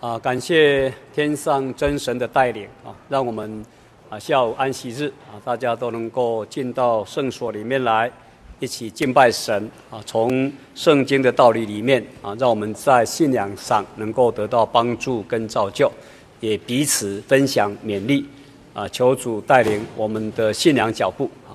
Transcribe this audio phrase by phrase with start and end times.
[0.00, 3.62] 啊，感谢天上真神的带领啊，让我们
[4.08, 8.10] 啊下午安息日啊，大家都能够进到圣所里面来，
[8.60, 10.00] 一起敬拜神啊。
[10.06, 15.92] 从圣经的道理里面啊，让我们在信仰上能够得到帮助跟造就，
[16.40, 18.26] 也彼此分享勉励
[18.72, 18.88] 啊。
[18.88, 21.52] 求主带领我们的信仰脚步啊。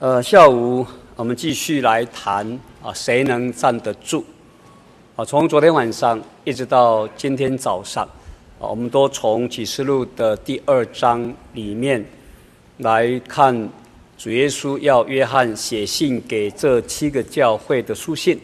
[0.00, 0.84] 呃，下午
[1.14, 4.24] 我们继续来谈啊，谁能站得住？
[5.20, 8.08] 啊，从昨天晚上一直到今天早上，
[8.58, 12.02] 啊，我们都从启示录的第二章里面
[12.78, 13.68] 来看
[14.16, 18.40] 主耶稣要约翰写信给这七个教会的书信。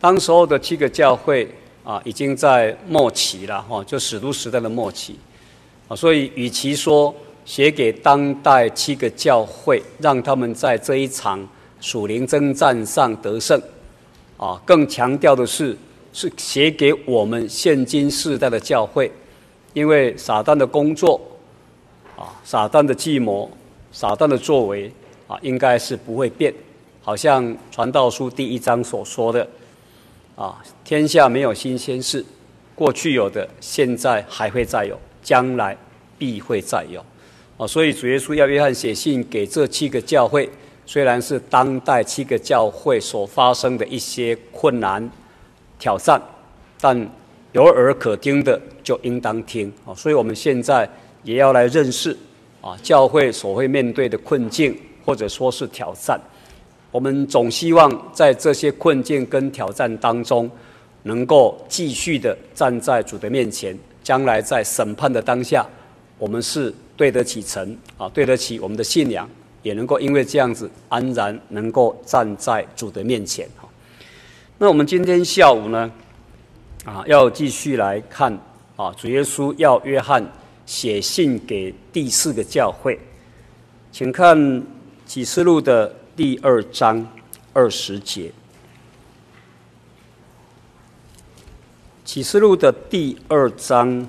[0.00, 1.52] 当时候的七个教会
[1.82, 5.18] 啊，已经在末期了哈，就使徒时代的末期
[5.88, 7.12] 啊，所以与其说
[7.44, 11.44] 写给当代七个教会，让他们在这一场
[11.80, 13.60] 属灵争战上得胜。
[14.42, 15.76] 啊，更强调的是，
[16.12, 19.08] 是写给我们现今世代的教会，
[19.72, 21.20] 因为撒旦的工作，
[22.16, 23.48] 啊，撒旦的计谋，
[23.92, 24.90] 撒旦的作为，
[25.28, 26.52] 啊，应该是不会变。
[27.02, 29.48] 好像传道书第一章所说的，
[30.34, 32.24] 啊，天下没有新鲜事，
[32.74, 35.76] 过去有的，现在还会再有，将来
[36.18, 37.00] 必会再有。
[37.56, 40.50] 啊，所以主耶稣要约翰写信给这七个教会。
[40.84, 45.08] 虽然是当代七个教会所发生的一些困难
[45.78, 46.20] 挑战，
[46.80, 47.08] 但
[47.52, 49.94] 有耳可听的就应当听啊！
[49.94, 50.88] 所以我们现在
[51.22, 52.16] 也要来认识
[52.60, 56.20] 啊，教会所会面对的困境或者说是挑战。
[56.90, 60.50] 我们总希望在这些困境跟挑战当中，
[61.04, 65.66] 能够继续的站在主的面前，将来在审判的当下，
[66.18, 69.28] 我们是对得起神啊，对得起我们的信仰。
[69.62, 73.68] 也能够因为这样子安然能够站在主的面前哈。
[74.58, 75.90] 那我们今天下午呢，
[76.84, 78.32] 啊，要继续来看
[78.76, 80.24] 啊，主耶稣要约翰
[80.66, 82.98] 写信给第四个教会，
[83.90, 84.62] 请看
[85.06, 87.06] 启示录的第二章
[87.52, 88.32] 二十节。
[92.04, 94.06] 启示录的第二章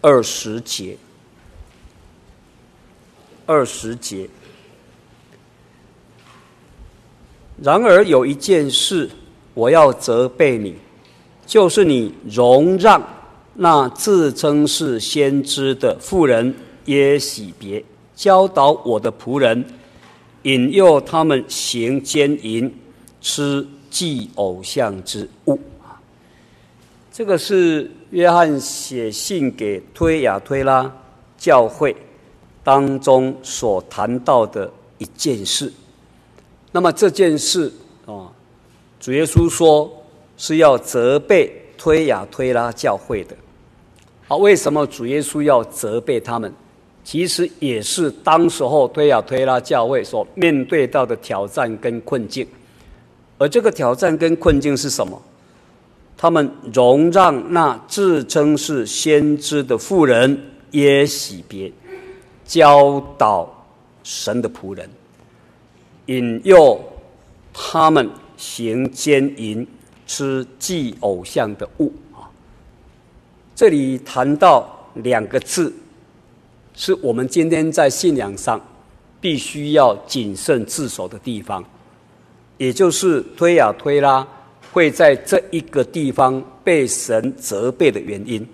[0.00, 0.96] 二十节。
[3.50, 4.30] 二十节。
[7.60, 9.10] 然而有一件事，
[9.54, 10.76] 我要责备你，
[11.44, 13.02] 就是你容让
[13.54, 17.84] 那自称是先知的妇人耶洗别
[18.14, 19.64] 教导我的仆人，
[20.44, 22.72] 引诱他们行奸淫，
[23.20, 25.58] 吃祭偶像之物。
[27.12, 30.90] 这个是约翰写信给推雅推拉
[31.36, 31.96] 教会。
[32.70, 35.72] 当中所谈到的一件事，
[36.70, 37.72] 那么这件事
[38.06, 38.30] 啊，
[39.00, 39.90] 主耶稣说
[40.36, 43.34] 是要责备推雅推拉教会的。
[44.28, 46.52] 啊，为什么主耶稣要责备他们？
[47.02, 52.46] 其实也是当时候推雅推拉教会所面对到的挑战跟困境。
[53.36, 55.20] 而这个挑战跟困境是什么？
[56.16, 61.72] 他们容让那自称是先知的妇人耶洗别。
[62.50, 63.48] 教导
[64.02, 64.90] 神的仆人，
[66.06, 66.82] 引诱
[67.54, 69.64] 他们行奸淫、
[70.04, 72.26] 吃祭偶像的物啊。
[73.54, 75.72] 这里谈到两个字，
[76.74, 78.60] 是我们今天在信仰上
[79.20, 81.64] 必须要谨慎自守的地方，
[82.58, 84.26] 也就是推啊推拉
[84.72, 88.44] 会在这一个地方被神责备的原因。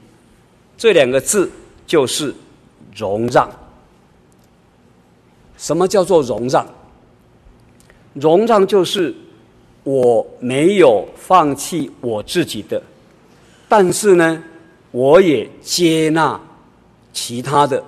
[0.77, 1.51] 这两个字
[1.87, 2.35] 就是
[2.95, 3.51] 容让。
[5.57, 6.67] 什么叫做容让？
[8.15, 9.15] 容让就是
[9.85, 12.83] 我没有放弃我自己的，
[13.69, 14.43] 但是呢，
[14.91, 16.41] 我也接纳
[17.13, 17.83] 其他的，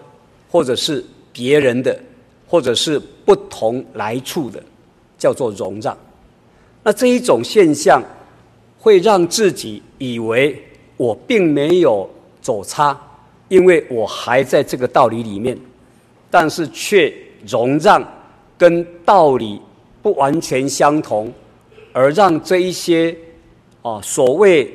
[0.51, 1.03] 或者是
[1.33, 1.99] 别人的，
[2.47, 4.63] 或者是不同来处的，
[5.19, 5.97] 叫做容让。
[6.83, 8.03] 那这一种现象
[8.79, 10.63] 会让自己以为
[10.99, 12.09] 我并没有
[12.43, 12.99] 走差，
[13.49, 15.59] 因为我还在这个道理里面，
[16.31, 17.11] 但是却。
[17.47, 18.03] 容让
[18.57, 19.61] 跟道理
[20.03, 21.33] 不完全相同，
[21.93, 23.17] 而让这一些
[23.83, 24.73] 啊所谓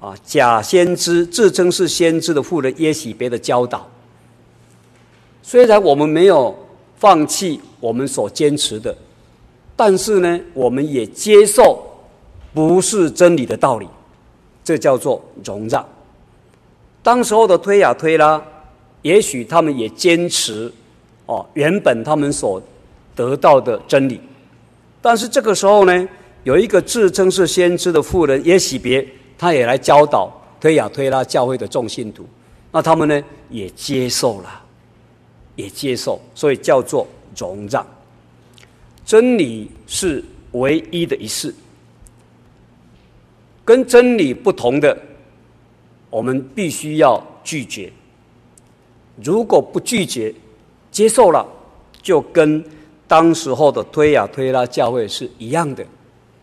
[0.00, 3.88] 啊假先知自称是先知的妇人耶洗别的教导，
[5.42, 6.54] 虽然我们没有
[6.96, 8.96] 放弃我们所坚持的，
[9.74, 11.82] 但是呢，我们也接受
[12.52, 13.88] 不是真理的道理，
[14.62, 15.86] 这叫做容让。
[17.02, 18.40] 当时候的推雅推拉，
[19.02, 20.72] 也许他们也坚持。
[21.26, 22.60] 哦，原本他们所
[23.14, 24.20] 得到的真理，
[25.00, 26.08] 但是这个时候呢，
[26.44, 29.06] 有一个自称是先知的妇人耶洗别，
[29.38, 32.26] 他也来教导推雅推拉教会的众信徒，
[32.70, 34.62] 那他们呢也接受了，
[35.56, 37.86] 也接受，所以叫做容让。
[39.04, 41.54] 真理是唯一的一事，
[43.64, 44.96] 跟真理不同的，
[46.08, 47.92] 我们必须要拒绝。
[49.22, 50.32] 如果不拒绝，
[50.92, 51.44] 接受了，
[52.00, 52.64] 就跟
[53.08, 55.84] 当时候的推雅推拉教会是一样的，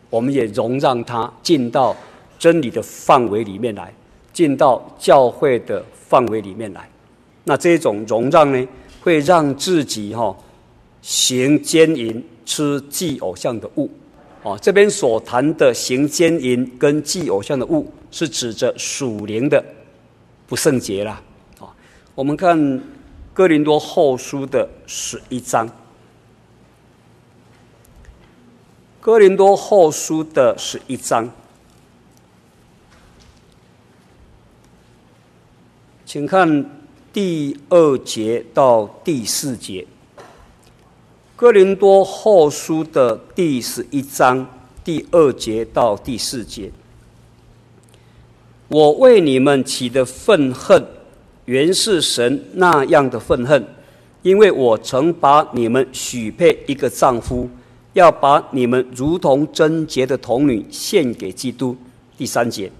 [0.09, 1.95] 我们也容让他进到
[2.37, 3.93] 真理的范围里面来。
[4.31, 6.87] 进到教会的范围里面来，
[7.43, 8.67] 那这种容让呢，
[9.01, 10.37] 会让自己哈、哦、
[11.01, 13.89] 行奸淫、吃祭偶像的物，
[14.43, 19.61] 哦，这边所谈的行奸淫跟祭偶像的物，是指着属灵的
[20.47, 21.21] 不圣洁啦。
[21.59, 21.69] 啊、哦，
[22.15, 22.57] 我们看
[23.39, 25.69] 哥林多后书的十一章，
[28.99, 31.31] 哥林多后书的十一章。
[36.05, 36.69] 请看
[37.13, 39.87] 第二节到第四节，
[41.37, 44.45] 《哥林多后书》的第十一章
[44.83, 46.69] 第二节到第四节。
[48.67, 50.85] 我为你们起的愤恨，
[51.49, 53.65] 原是神那样的愤恨，
[54.21, 57.49] 因为我曾把你们许配一个丈夫，
[57.93, 61.75] 要把你们如同贞洁的童女献给基督。
[62.15, 62.71] 第三节。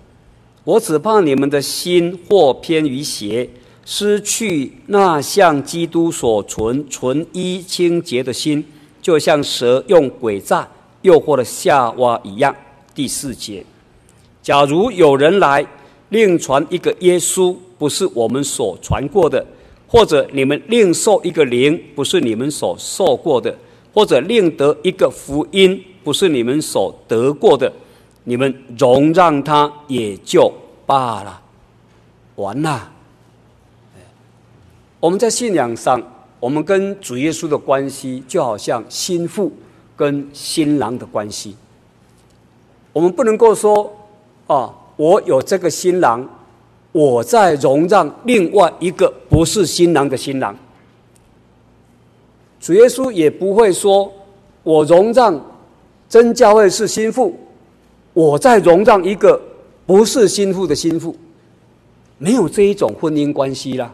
[0.64, 3.50] 我只怕你们的心或偏于邪，
[3.86, 8.64] 失去那像基督所存纯一清洁的心，
[9.02, 10.70] 就像蛇用诡诈
[11.02, 12.56] 诱惑了夏娃一样。
[12.94, 13.66] 第四节，
[14.44, 15.66] 假如有人来
[16.10, 19.44] 另传一个耶稣，不是我们所传过的；
[19.88, 23.52] 或者你们另受一个灵，不是你们所受过的；
[23.92, 27.74] 或者另得一个福音，不是你们所得过的。
[28.26, 30.54] 你们容让他也就
[30.86, 31.42] 罢了，
[32.36, 32.92] 完了。
[35.00, 36.00] 我们在信仰上，
[36.40, 39.52] 我们跟主耶稣的关系就好像新妇
[39.96, 41.56] 跟新郎的关系。
[42.92, 43.92] 我们不能够说
[44.46, 46.28] 啊，我有这个新郎，
[46.92, 50.56] 我在容让另外一个不是新郎的新郎。
[52.60, 54.12] 主耶稣也不会说，
[54.64, 55.40] 我容让
[56.10, 57.38] 真教会是新妇。
[58.14, 59.40] 我在容让一个
[59.86, 61.16] 不是新妇的新妇，
[62.18, 63.94] 没有这一种婚姻关系啦。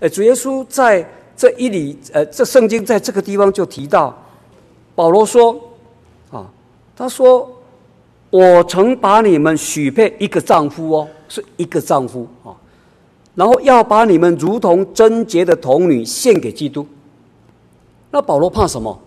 [0.00, 4.14] 呃，主耶稣在这一里，呃，这圣经在这个地方就提到，
[4.94, 5.58] 保罗说，
[6.30, 6.50] 啊，
[6.96, 7.48] 他说，
[8.32, 12.56] 我曾把你们许配一个丈夫哦，是一个丈夫啊，
[13.34, 16.86] 然后要把你们如同贞洁的童女献给基督。
[18.10, 18.98] 那保罗怕什么？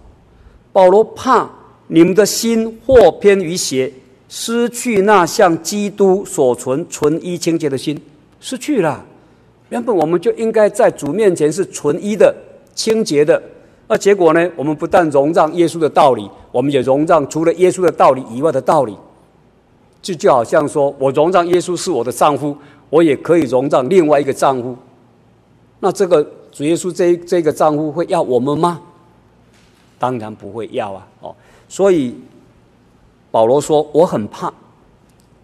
[0.71, 1.49] 保罗怕
[1.87, 3.91] 你们的心或偏于邪。
[4.27, 7.99] 失去那像基督所存纯一清洁的心，
[8.39, 9.03] 失去了。
[9.69, 12.35] 原本我们就应该在主面前是纯一的、
[12.75, 13.41] 清洁的。
[13.87, 14.51] 那结果呢？
[14.55, 18.95] 我们不但容让耶稣的道理，我们也容让除了耶稣的道理以外的道理。
[20.05, 22.55] 就就好像说，我容让耶稣是我的丈夫，
[22.91, 24.77] 我也可以容让另外一个丈夫。
[25.79, 28.79] 那这个主耶稣这这个丈夫会要我们吗？
[29.97, 31.07] 当然不会要啊！
[31.21, 31.35] 哦，
[31.67, 32.15] 所以。
[33.31, 34.49] 保罗说：“我很怕，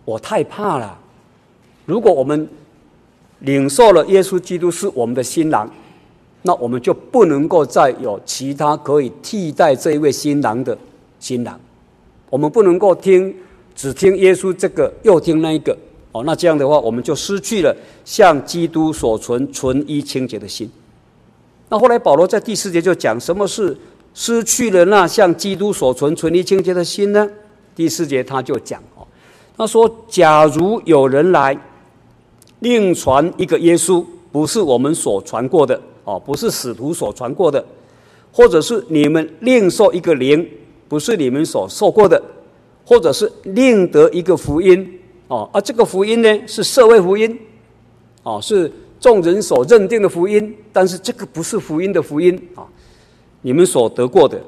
[0.05, 0.97] 我太怕了。
[1.85, 2.47] 如果我们
[3.39, 5.69] 领受了耶稣基督是我们的新郎，
[6.43, 10.77] 那我们就不能够再有其他可以替代这一位新郎的
[11.19, 11.59] 新郎。
[12.29, 13.36] 我们不能够听
[13.81, 15.75] 只听耶稣这个，又听那一个。
[16.11, 20.69] 哦，那这样的话，我们就失去了向基督所存纯一清洁的心。
[21.67, 23.75] 那后来保罗在第四节就讲，什么是
[24.13, 27.27] 失去了那像基督所存纯一清洁的心呢？”
[27.75, 29.01] 第四节他就讲哦，
[29.57, 31.57] 他说：“假如有人来
[32.59, 37.65] 另传一个耶稣，不是我们所传过的哦，不是使徒所传过的，
[38.31, 40.47] 或者是你们另受一个灵，
[40.88, 42.21] 不是你们所受过的，
[42.91, 45.00] 或者是另得一个福音。
[45.29, 47.39] 哦，而这个福音呢是社会福音。
[48.24, 48.69] 哦，是
[49.00, 52.36] 众人所认定的福音，但是这个不是福音的福音。
[52.53, 52.67] 啊，
[53.43, 54.41] 你们所得过的，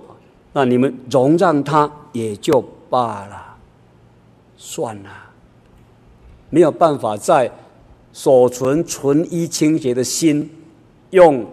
[0.52, 2.62] 那你们容让他也就。”
[2.94, 3.56] 罢了，
[4.56, 5.10] 算了，
[6.52, 7.52] 没有办法在
[8.12, 10.48] 所存纯一清洁的心，
[11.10, 11.44] 用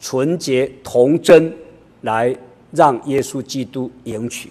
[0.00, 1.54] 纯洁童贞
[2.00, 2.34] 来
[2.70, 4.50] 让耶稣基督迎娶，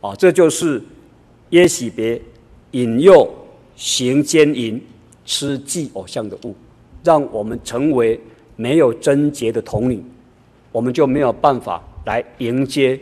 [0.00, 0.82] 啊，这就是
[1.50, 2.20] 耶洗别
[2.72, 3.28] 引诱
[3.76, 4.82] 行奸淫、
[5.24, 6.54] 吃祭偶像的物，
[7.02, 8.20] 让我们成为
[8.56, 10.02] 没有贞洁的童女，
[10.72, 12.98] 我们就没有办法来迎接。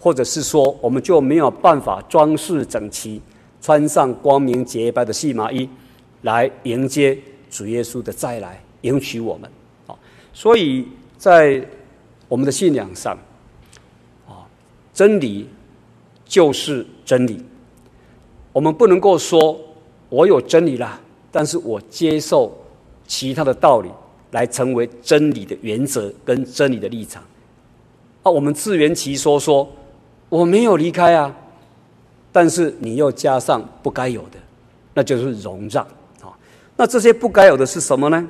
[0.00, 3.18] 或者是说，我们就没有办法装饰整齐，
[3.62, 5.66] 穿上光明洁白的细麻衣，
[6.20, 7.16] 来迎接
[7.50, 9.50] 主耶稣的再来，迎娶我们。
[9.86, 9.96] 啊，
[10.34, 10.86] 所以
[11.16, 11.66] 在
[12.28, 13.16] 我们的信仰上，
[14.28, 14.44] 啊，
[14.92, 15.48] 真理
[16.34, 17.40] 就是真理。
[18.52, 19.56] 我们不能够说
[20.08, 21.00] 我有真理了，
[21.30, 22.52] 但是我接受
[23.06, 23.88] 其他的道理
[24.32, 27.22] 来成为真理的原则跟真理的立场。
[28.24, 29.70] 啊，我们自圆其说说
[30.28, 31.32] 我没有离开啊，
[32.32, 34.38] 但是你又加上不该有的，
[34.92, 35.84] 那就是容让
[36.20, 36.34] 啊。
[36.76, 38.28] 那这些不该有的是什么呢？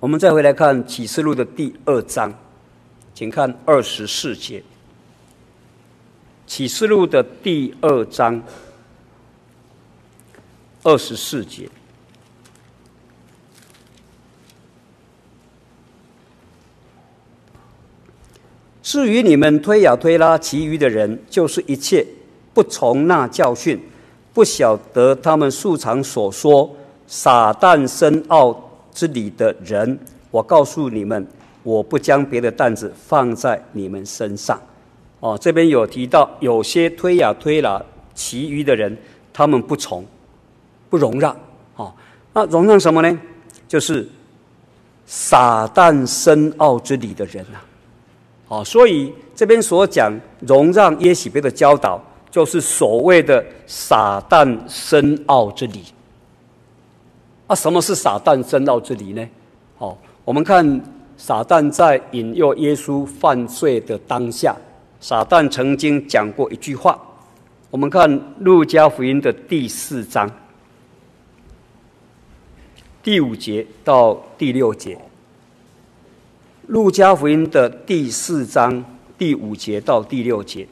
[0.00, 2.34] 我们再回来看启示录的第二章，
[3.14, 4.60] 请看二十四节。
[6.46, 8.42] 启示录的第二章。
[10.82, 11.68] 二十四节。
[18.80, 22.06] 至于你们推呀推拉其余的人，就是一切
[22.54, 23.80] 不从那教训、
[24.32, 26.72] 不晓得他们素常所说
[27.08, 29.98] 撒旦深奥之理的人，
[30.30, 31.26] 我告诉你们，
[31.64, 34.60] 我不将别的担子放在你们身上。
[35.26, 37.82] 哦，这边有提到有些推呀推拉
[38.14, 38.96] 其余的人，
[39.32, 40.04] 他们不从。
[40.88, 41.36] 不容让，
[41.74, 41.92] 哦，
[42.32, 43.20] 那容让什么呢？
[43.66, 44.08] 就是
[45.04, 47.58] 撒旦深奥之理的人呐，
[48.46, 55.82] 哦，所以这边所讲容让耶洗别的教导，就是所谓的撒旦深奥之理。
[57.48, 59.28] 啊，什么是撒旦深奥之理呢？
[59.78, 60.80] 哦，我们看
[61.16, 64.54] 撒旦在引诱耶稣犯罪的当下，
[65.08, 67.00] 撒旦曾经讲过一句话。
[67.70, 70.28] 我们看路加福音的第四章。
[73.04, 74.96] 第五节到第六节，
[76.66, 78.84] 《路加福音》的第四章
[79.16, 80.66] 第五节到第六节，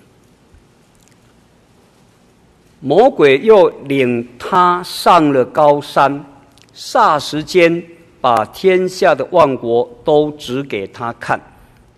[2.81, 6.25] 魔鬼又领他上了高山，
[6.75, 7.81] 霎时间
[8.21, 11.41] 把天下的万国都指给他看，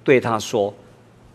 [0.05, 0.75] 对他说：“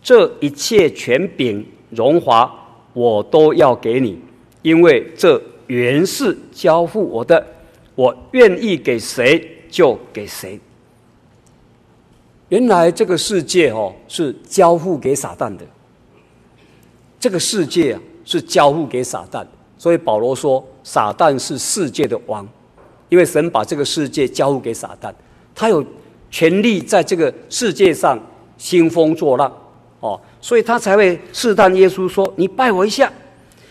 [0.01, 2.51] 这一切权柄荣华，
[2.93, 4.20] 我都要给你，
[4.62, 7.46] 因为这原是交付我的。”
[7.93, 10.58] 我愿意给谁就给谁。
[12.48, 15.65] 原来这个世界哦是交付给撒旦的，
[17.20, 19.46] 这个世界啊是交付给撒旦，
[19.77, 22.48] 所以保罗说撒旦是世界的王，
[23.10, 25.13] 因为神把这个世界交付给撒旦，
[25.53, 25.86] 他有
[26.31, 28.17] 权利在这个世界上
[28.58, 29.51] 兴风作浪
[30.01, 33.12] 哦，所以他才会试探耶稣说：“你拜我一下，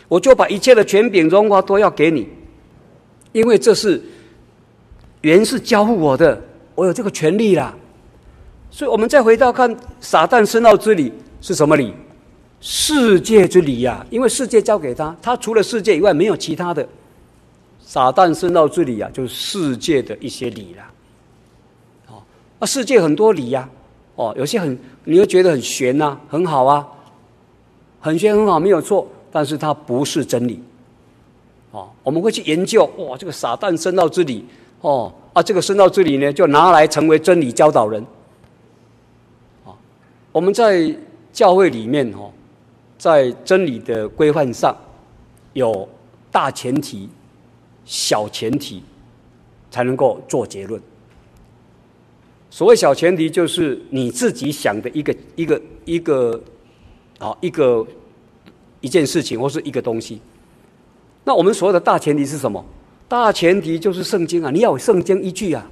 [0.09, 2.27] 我就把一切的权柄荣华都要给你。”
[3.33, 4.01] 因为这是
[5.21, 6.43] 原是交付我的，
[6.75, 7.75] 我有这个权利啦。
[8.71, 11.93] 所以，我们再回到看撒旦深奥之理是什么理？
[12.61, 14.07] 世界之理呀、啊。
[14.11, 16.89] 因为世界交给他，他除了世界以外没有其他的。
[17.81, 20.91] 撒旦深奥之理啊，就是世界的一些理啦。
[22.09, 22.23] 哦，
[22.61, 23.69] 啊，世界很多理呀、
[24.21, 26.87] 哦，有些很你会觉得很玄呐、啊，很好啊，
[28.03, 30.63] 很玄很好，没有错，但是它不是真理。
[31.71, 34.45] 哦，我们会去研究哇，这个撒旦深奥之理
[34.83, 38.05] 哦啊，这个深奥之理呢，就拿来成为真理教导人。
[39.65, 39.73] 啊，
[40.33, 40.95] 我们在
[41.33, 42.31] 教会里面哦，
[42.99, 44.77] 在真理的规范上
[45.55, 45.89] 有
[46.31, 47.09] 大前提、
[47.87, 48.83] 小前提，
[49.71, 50.79] 才能够做结论。
[52.51, 56.41] 所谓小前提，就是你自己想的一个一个一个
[57.19, 57.87] 啊一个
[58.81, 60.21] 一件事情或是一个东西。
[61.25, 62.65] 那我们所有的大前提是什么？
[63.07, 64.51] 大前提就是圣经啊！
[64.51, 65.69] 你要有圣经依据啊！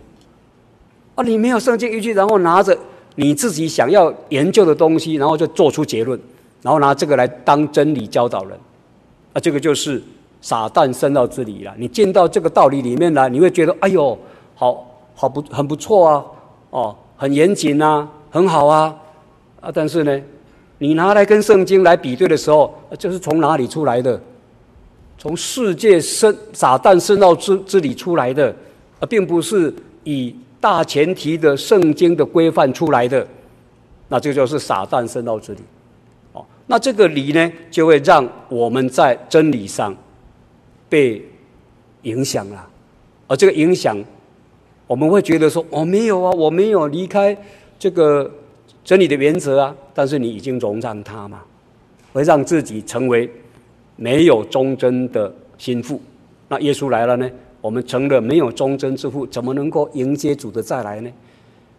[1.14, 2.76] 啊，你没有圣经依据，然后拿着
[3.14, 6.18] 你自己想要研究的东西，然后就做出结论，
[6.62, 8.58] 然后拿这个来当真理教导人，
[9.32, 10.02] 啊，这个就是
[10.40, 11.73] 撒旦深奥之理了。
[11.78, 14.18] 你进到这个道理里面来，你会觉得哎呦，
[14.56, 16.25] 好好不很不错啊，
[16.70, 18.94] 哦，很严谨啊，很好啊，
[19.60, 20.20] 啊，但是呢，
[20.78, 24.20] 你拿来跟圣经来比对的时候，就是从哪里出来的？
[25.16, 28.54] 从世界深撒旦深奥之之里出来的，
[29.00, 33.26] 而并不是以大前提的圣经的规范出来的，
[34.08, 35.60] 那这就是撒旦深奥之里。
[36.32, 39.92] 哦，那这个理呢，就会让我们在真理上
[40.88, 41.20] 被
[42.02, 42.68] 影响了，
[43.26, 43.96] 而这个影响，
[44.88, 47.37] 我们会觉得说，我、没有啊，我没有离开
[47.78, 48.28] 这个
[48.83, 51.42] 真理的原则啊，但是你已经容让它嘛，
[52.12, 53.30] 会让自己成为。
[54.00, 56.00] 没有忠贞的心腹，
[56.47, 57.28] 那耶稣来了呢？
[57.61, 61.11] 我们成了没有忠贞之父，怎么能够迎接主的再来呢？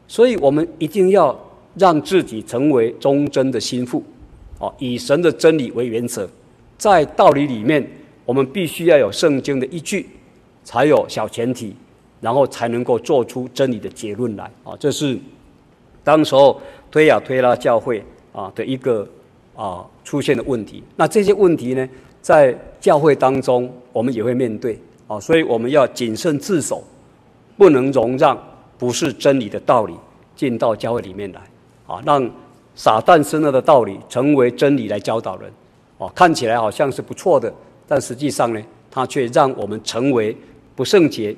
[0.05, 1.33] 所以我们一定要
[1.75, 4.03] 让自己成为忠贞的心腹，
[4.57, 6.27] 哦，以神的真理为原则，
[6.77, 7.89] 在道理里面，
[8.25, 10.05] 我们必须要有圣经的依据，
[10.65, 11.73] 才有小前提，
[12.21, 14.75] 然后才能够做出真理的结论来啊！
[14.79, 15.17] 这是
[16.03, 16.59] 当时候
[16.91, 19.07] 推亚推拉教会啊的一个
[19.55, 20.83] 啊出现的问题。
[20.95, 21.87] 那这些问题呢，
[22.21, 26.83] 在教会当中我们也会面对啊，所以我们要谨慎自守，
[27.57, 28.37] 不能容让
[28.77, 29.93] 不是真理的道理
[30.35, 31.41] 进到教会里面来
[31.87, 32.29] 啊，让
[32.75, 35.51] 撒旦生了的道理成为真理来教导人。
[35.97, 37.53] 哦，看起来好像是不错的，
[37.85, 40.35] 但实际上呢，它却让我们成为
[40.75, 41.35] 不圣洁，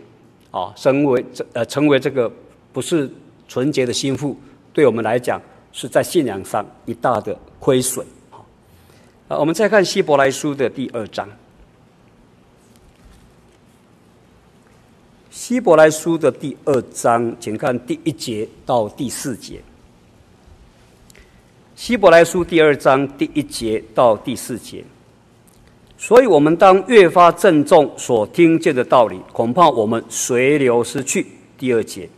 [0.52, 2.32] 啊，成为这呃成为这个
[2.72, 3.10] 不是
[3.48, 4.38] 纯洁的心腹，
[4.74, 5.42] 对我们来讲
[5.72, 8.06] 是在信仰上一大的亏损。
[8.30, 8.46] 好，
[9.30, 11.30] 啊，我们再看希伯来书的第二章，
[15.30, 19.62] 希伯来书的第二章，请看第一节到第四节。
[21.76, 24.84] 希伯来书第二章第一节到第四节，
[26.02, 31.24] 所以我们当越发郑重所听见的道理，恐怕我们随流失去。
[31.60, 32.10] 第二节，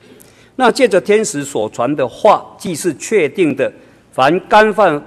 [0.56, 3.70] 那借着天使所传的话，既是确定的，
[4.14, 5.06] 凡干犯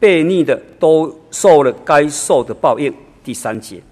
[0.00, 2.90] 悖逆的，都受了该受的报应。
[3.22, 3.82] 第三节，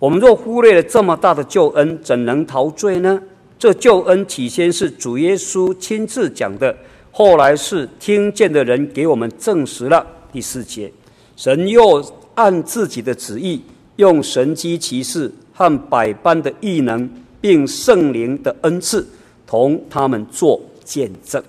[0.00, 3.22] 我们若忽略了这么大的救恩，怎能逃罪呢？
[3.60, 6.76] 这救恩起先是主耶稣亲自讲的。
[7.12, 10.04] 后来是听见的人给我们证实了。
[10.32, 10.92] 第四节，
[11.36, 12.02] 神又
[12.38, 13.60] 按自己的旨意，
[13.96, 19.04] 用神迹奇事和百般的异能，并圣灵的恩赐，
[19.44, 21.42] 同他们做见证。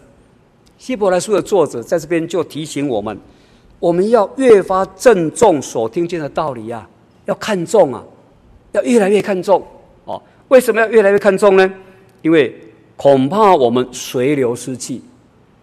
[0.80, 3.16] 希伯来书的作者在这边就提醒我们，
[3.80, 6.90] 我们要越发郑重所听见的道理啊，
[7.26, 8.04] 要看重啊，
[8.72, 9.64] 要越来越看重
[10.06, 10.20] 哦。
[10.48, 11.72] 为什么要越来越看重呢？
[12.24, 12.60] 因为
[12.96, 15.00] 恐怕我们随流失去。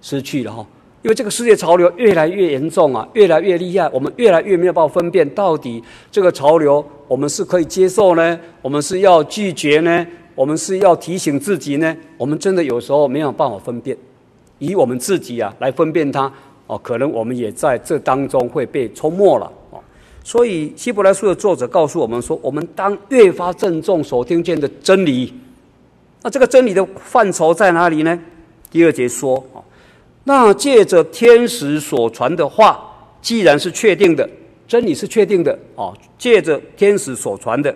[0.02, 0.64] 失去了哈，
[1.06, 11.96] 因为这个世界潮流越来越严重啊，越来越厉害，我们越来越没有办法分辨到底这个潮流我们是可以接受呢，我们是要拒绝呢，我们是要提醒自己呢？
[12.18, 13.96] 我们真的有时候没有办法分辨，
[14.58, 16.28] 以我们自己啊来分辨它
[16.66, 19.78] 哦，可能我们也在这当中会被冲没了哦。
[20.24, 25.32] 所以希伯来书的作者告诉我们说，我们当越发郑重所听见的真理。
[26.24, 28.18] 那这个真理的范畴在哪里呢？
[28.72, 29.40] 第二节说。
[30.28, 32.80] 那借着天使所传的话，
[33.22, 34.28] 既然是确定的，
[34.66, 35.94] 真理是确定的哦。
[36.18, 37.72] 借着天使所传的，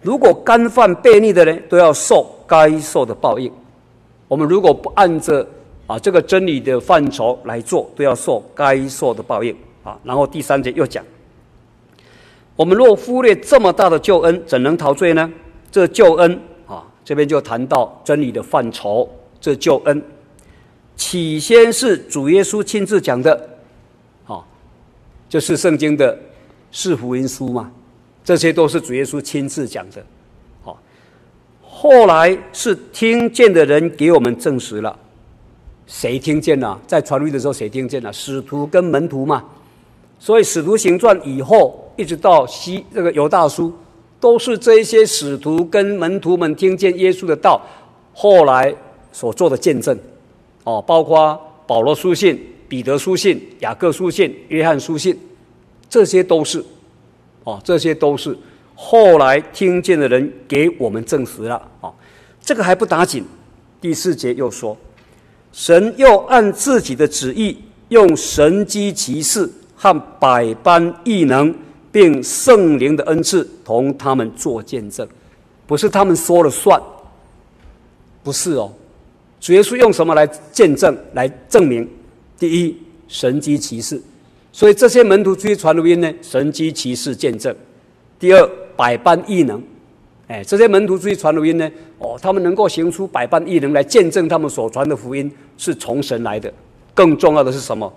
[0.00, 3.50] 如果干犯悖逆的人，都要受该受的报应。
[4.28, 5.44] 我们如果不按着
[5.88, 9.98] 啊这个真理的范畴来做，都要受该受的报应啊。
[10.04, 11.04] 然后第三节又讲，
[12.54, 15.28] 我们若忽略这么大的救恩，怎能逃罪呢？
[15.72, 20.00] 这救恩啊，这边就谈到真理的范畴，这救恩。
[20.98, 23.48] 起先是主耶稣亲自讲的，
[24.24, 24.46] 好，
[25.28, 26.18] 就是圣经的
[26.72, 27.70] 四福音书嘛，
[28.24, 30.04] 这些都是主耶稣亲自讲的，
[30.62, 30.76] 好，
[31.62, 34.98] 后来是听见的人给我们证实了，
[35.86, 36.78] 谁听见了？
[36.86, 38.12] 在传福音的时候谁听见了？
[38.12, 39.44] 使徒跟门徒嘛，
[40.18, 43.72] 所以使徒行传以后一直到西这个犹大书，
[44.18, 47.62] 都是这些使徒跟门徒们听见耶稣的道，
[48.12, 48.74] 后来
[49.12, 49.96] 所做的见证。
[50.68, 55.18] 哦，包括保罗书信、彼得书信、雅各书信、约翰书信，
[55.88, 56.62] 这些都是，
[57.44, 58.36] 哦，这些都是
[58.74, 61.70] 后来听见的人给我们证实了。
[61.80, 61.90] 哦，
[62.42, 63.24] 这个还不打紧，
[63.80, 64.76] 第四节又说，
[65.52, 67.56] 神又按自己的旨意，
[67.88, 71.54] 用神迹奇事和百般异能，
[71.90, 75.08] 并圣灵的恩赐，同他们做见证，
[75.66, 76.78] 不是他们说了算，
[78.22, 78.70] 不是哦。
[79.40, 81.88] 主耶稣用什么来见证、来证明？
[82.36, 84.00] 第一，神迹奇事，
[84.52, 87.54] 所以这些门徒出去传福音呢，神迹奇事见证。
[88.18, 89.62] 第二，百般异能，
[90.26, 96.52] 哎，这些门徒出去传福音呢，哦，他们能够行出百般异能来见证他们所传的福音是从神来的。
[96.94, 97.92] 更重要的是什么？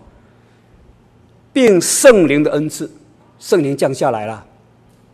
[1.51, 2.89] 并圣灵的恩赐，
[3.39, 4.45] 圣灵降下来了，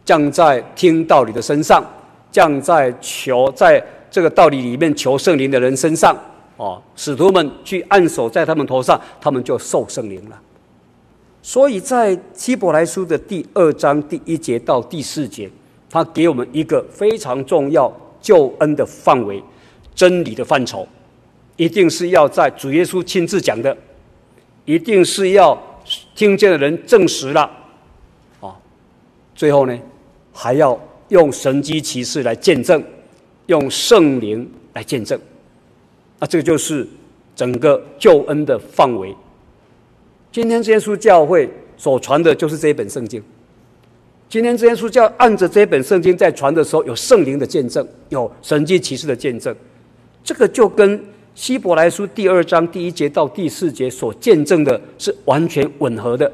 [0.04, 1.86] 降在听道理的身上，
[2.32, 3.82] 降在求在。
[4.10, 6.17] 这个道理里面求圣灵的人身上，
[6.58, 10.39] 哦，使徒们去按手在他们头上，他们就受圣灵了。
[11.41, 15.50] 所以在希伯来书的第二章第一节到第四节，
[15.89, 19.41] 他给我们一个非常重要救恩的范围，
[19.96, 20.86] 真理的范畴，
[21.56, 23.78] 一定是要在主耶稣亲自讲的，
[24.65, 25.58] 一定是要
[26.15, 27.50] 听见的人证实了，
[28.41, 28.56] 啊，
[29.34, 29.80] 最后呢，
[30.34, 30.78] 还要
[31.10, 32.84] 用神迹奇事来见证。
[33.47, 35.19] 用圣灵来见证，
[36.19, 36.88] 啊，这个就是
[37.36, 39.13] 整个救恩的范围。
[40.31, 43.21] 今天这耶稣教会所传的就是这一本圣经，
[44.29, 49.55] 今天这些书教按着这一本圣经在传的时候，有圣灵的见证，有神迹奇事的见证，
[50.23, 56.31] 这个就跟希伯来书第二章第一节到第四节所见证的是完全吻合的。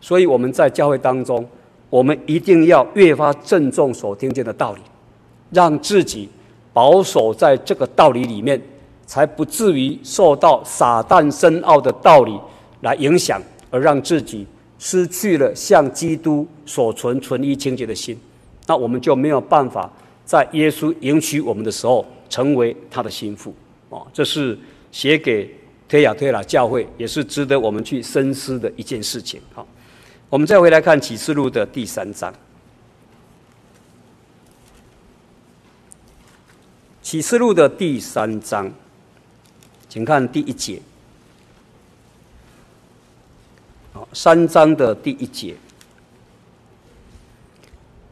[0.00, 1.46] 所以我们在教会当中，
[1.90, 4.80] 我们一定要越发郑重所听见的道理，
[5.54, 6.28] 让自己
[6.72, 8.60] 保守在这个道理里面，
[9.06, 12.38] 才不至于受到撒旦深奥的道理
[12.80, 13.40] 来影响，
[13.70, 14.46] 而让自己
[14.78, 18.18] 失去了向基督所存纯一清洁的心。
[18.66, 19.90] 那我们就没有办法
[20.24, 23.54] 在耶稣迎娶我们的时候成为他的心腹。
[23.88, 24.58] 哦，这是
[24.90, 25.48] 写给
[25.88, 29.40] 推雅推喇教会，也是值得我们去深思的一件事情。
[29.54, 29.66] 好。
[30.30, 32.32] 我们再回来看启示录的第三章。
[37.04, 38.72] 启示录的第三章，
[39.90, 40.80] 请看第一节。
[43.92, 45.54] 好，三章的第一节，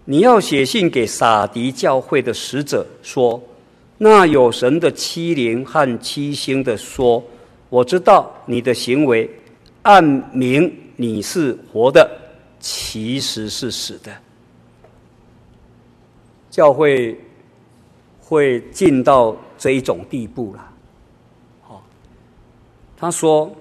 [0.05, 3.43] 你要写信给撒狄教会的使者说：
[3.97, 7.25] 那有神的七灵和七星的说，
[7.71, 9.29] 我知道你的行为，
[9.83, 10.71] 暗明。
[10.97, 12.09] 你是活的，
[12.61, 14.13] 其实是死的。
[16.51, 17.19] 教会
[18.33, 20.73] 会进到这一种地步了。
[21.61, 21.85] 好，
[22.97, 23.55] 他说：“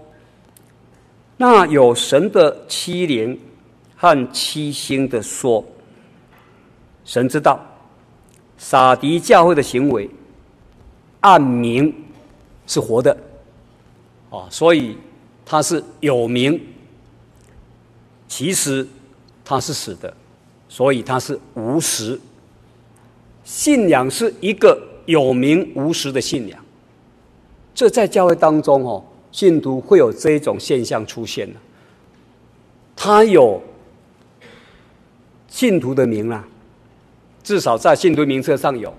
[1.36, 3.38] 那有神的欺凌
[3.98, 5.62] 和欺心的说，
[7.04, 7.60] 神知道
[8.58, 10.10] 撒迪教会的行为，
[11.20, 11.94] 暗明
[12.66, 13.12] 是活的。
[14.30, 14.96] 啊，所以
[15.46, 16.58] 他是有名。”
[18.26, 18.88] 其实
[19.44, 20.16] 他是死的，
[20.70, 22.18] 所以他是无实。
[23.52, 26.58] 信仰是一个有名无实的信仰。
[27.76, 31.60] 这在教会当中哦，信徒会有这一种现象出现的。
[32.96, 33.62] 他有
[35.50, 36.48] 信徒的名啊，
[37.44, 38.94] 至少在信徒名册上有，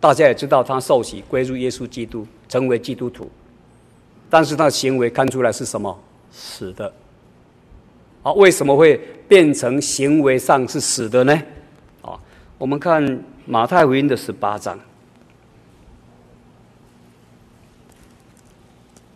[0.00, 3.30] 大家也知道他受洗归入耶稣基督，成为基督徒。
[4.30, 5.94] 但是他的行为看出来是什么？
[6.32, 6.90] 死的。
[8.22, 11.42] 啊，为什么会变成行为上是死的呢？
[12.00, 12.18] 啊，
[12.56, 14.76] 我们看马太福音的十八章。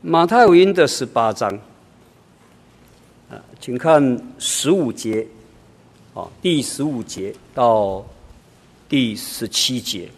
[0.02, 1.52] 马太福音的十八章，
[3.28, 5.26] 啊，请看十五节，
[6.14, 8.06] 啊，第十五节到
[8.88, 10.08] 第十七节。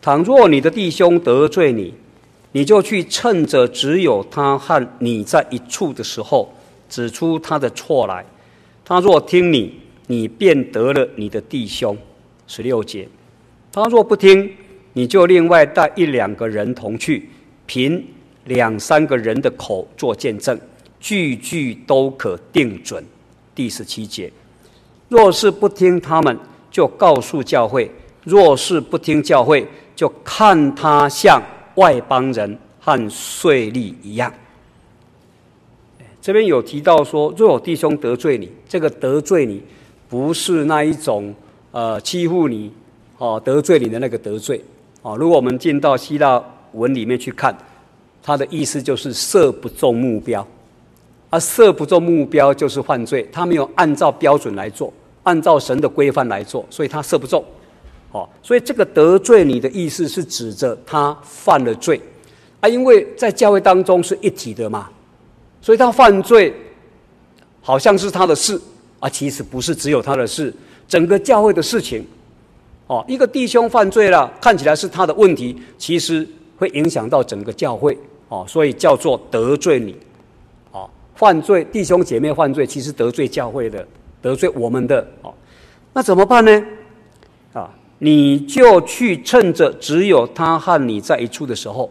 [0.00, 1.94] 倘若你的弟兄得罪你，
[2.52, 6.54] 你就去趁着只有他和你在一处的时候，
[6.88, 8.24] 指出他的错来。
[8.88, 9.74] 他若听你，
[10.06, 11.94] 你便得了你的弟兄。
[12.46, 13.06] 十六节，
[13.70, 14.50] 他若不听，
[14.94, 17.28] 你就另外带一两个人同去，
[17.66, 18.02] 凭
[18.46, 20.58] 两三个人的口做见证，
[20.98, 23.04] 句句都可定准。
[23.54, 24.32] 第十七节，
[25.10, 26.38] 若是不听他们，
[26.70, 27.86] 就告诉教会；
[28.24, 31.42] 若是不听教会，就看他像。
[31.74, 34.32] 外邦人和税吏一样。
[36.28, 39.62] 这边有提到说，若有弟兄得罪你，这个得罪你，
[40.10, 41.34] 不是那一种
[41.70, 42.70] 呃欺负你
[43.16, 44.62] 哦得罪你的那个得罪
[45.00, 45.16] 哦。
[45.16, 46.38] 如果我们进到希腊
[46.74, 47.56] 文里面去看，
[48.22, 50.46] 它的意思就是射不中目标，
[51.30, 57.42] 而射不中目标就是犯罪，他没有按照标准来做，按照神的规范来做，所以他射不中。
[58.12, 61.98] 哦，所以这个得罪你的意思是指着他犯了罪，
[62.60, 64.90] 啊，因为在教会当中是一体的嘛，
[65.60, 66.54] 所以他犯罪
[67.60, 68.60] 好像是他的事，
[69.00, 70.54] 啊，其实不是只有他的事，
[70.86, 72.06] 整个教会的事情。
[72.86, 77.98] 哦，一个弟兄犯罪了，看起来是他的问题，其实会影响到整个教会。
[78.28, 79.94] 哦，所以叫做得罪你。
[80.72, 83.86] 哦，犯罪弟兄姐妹犯罪，其实得罪教会的，
[84.22, 85.06] 得罪我们的。
[85.22, 85.34] 哦，
[85.92, 86.64] 那怎么办呢？
[87.52, 87.70] 啊？
[88.00, 91.90] 你就去趁着只有他和你在一处的时候，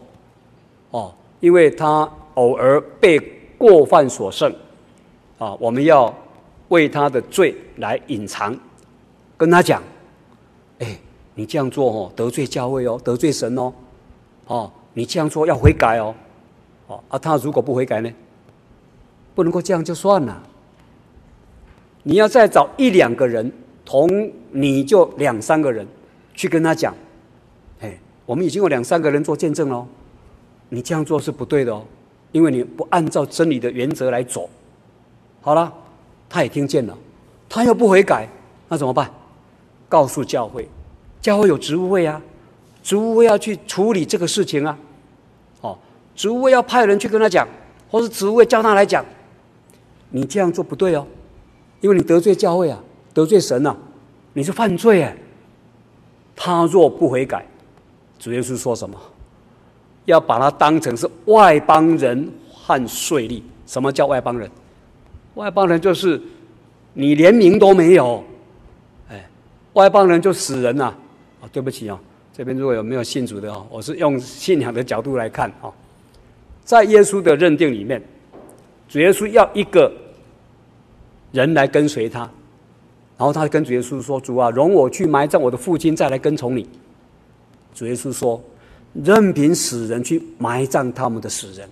[0.90, 3.20] 哦，因为他偶尔被
[3.58, 4.50] 过犯所胜，
[5.36, 6.14] 啊，我们要
[6.68, 8.56] 为他的罪来隐藏，
[9.36, 9.82] 跟他讲，
[10.78, 10.98] 哎，
[11.34, 13.72] 你这样做哦，得罪教会哦，得罪神哦，
[14.46, 16.14] 哦，你这样做要悔改哦，
[16.86, 18.10] 哦，啊，他如果不悔改呢，
[19.34, 20.42] 不能够这样就算了，
[22.04, 23.52] 你要再找一两个人，
[23.84, 24.08] 同
[24.52, 25.86] 你就两三个人。
[26.34, 26.94] 去跟他讲，
[27.80, 29.84] 哎，我们已经有两三个人做见证了，
[30.68, 31.82] 你这样做是不对的哦，
[32.32, 34.48] 因为你不按照真理的原则来走。
[35.40, 35.72] 好了，
[36.28, 36.96] 他也听见了，
[37.48, 38.28] 他又不悔改，
[38.68, 39.10] 那怎么办？
[39.88, 40.68] 告诉教会，
[41.20, 42.20] 教会有职务会啊，
[42.82, 44.78] 职务会要去处理这个事情啊。
[45.62, 45.78] 哦，
[46.14, 47.48] 职务会要派人去跟他讲，
[47.90, 49.04] 或是职务会叫他来讲。
[50.10, 51.06] 你这样做不对哦，
[51.80, 52.78] 因为你得罪教会啊，
[53.14, 53.76] 得罪神啊，
[54.34, 55.16] 你是犯罪哎。
[56.36, 57.44] 他若不悔改，
[58.18, 58.96] 主耶稣说什么？
[60.08, 63.42] 要把他当成是外邦人和税吏。
[63.66, 64.50] 什么叫外邦人？
[65.34, 66.20] 外邦人就是
[66.94, 68.24] 你连名都没有，
[69.10, 69.28] 哎，
[69.74, 70.84] 外邦人就死人呐！
[71.40, 72.00] 啊，对不起啊，
[72.32, 75.70] 这边如果有没有信主的哦，我是用信仰的角度来看啊，
[76.64, 78.02] 在耶稣的认定里面，
[78.88, 79.92] 主耶稣要一个
[81.32, 82.28] 人来跟随他。
[83.18, 86.68] 然后他跟主耶稣说：“主啊，容我去埋葬我的父亲，再来跟从你。”
[87.74, 88.40] 主耶稣说
[88.94, 91.68] ：“任凭死人去埋葬他们的死人。”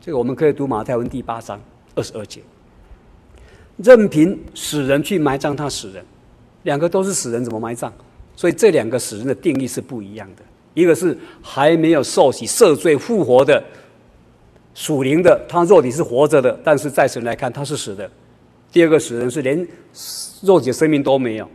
[0.00, 1.60] 这个我们可以读马太文第八章
[1.94, 2.40] 二十二节。
[3.76, 6.04] 任凭死人去埋葬他死人，
[6.64, 7.92] 两个都是死人，怎么埋葬？
[8.34, 10.42] 所以这两个死人的定义是不一样的。
[10.74, 13.62] 一个是还没有受洗赦罪复活的
[14.74, 18.10] 属灵的，他肉体是活着的，但是在神来看他是死的。
[18.72, 19.66] 第二个死人是连
[20.42, 21.48] 肉体的生命都没有，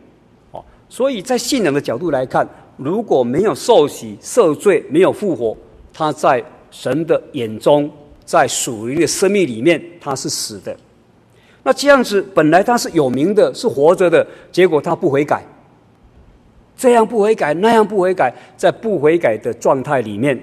[0.51, 5.55] 哦，所以在信仰的角度来看，如果没有受洗受罪，没有复活，
[5.93, 7.89] 他在神的眼中，
[8.25, 10.75] 在属灵的生命里面，他是死的。
[11.63, 15.45] 那这样子，本来他是有名的，是活着的，结果他不悔改，
[16.75, 20.41] 这样不悔改，那样不悔改，在不悔改的状态里面，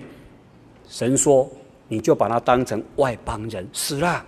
[0.88, 1.46] 神说，
[1.88, 4.24] 你就把他当成外邦人，死了，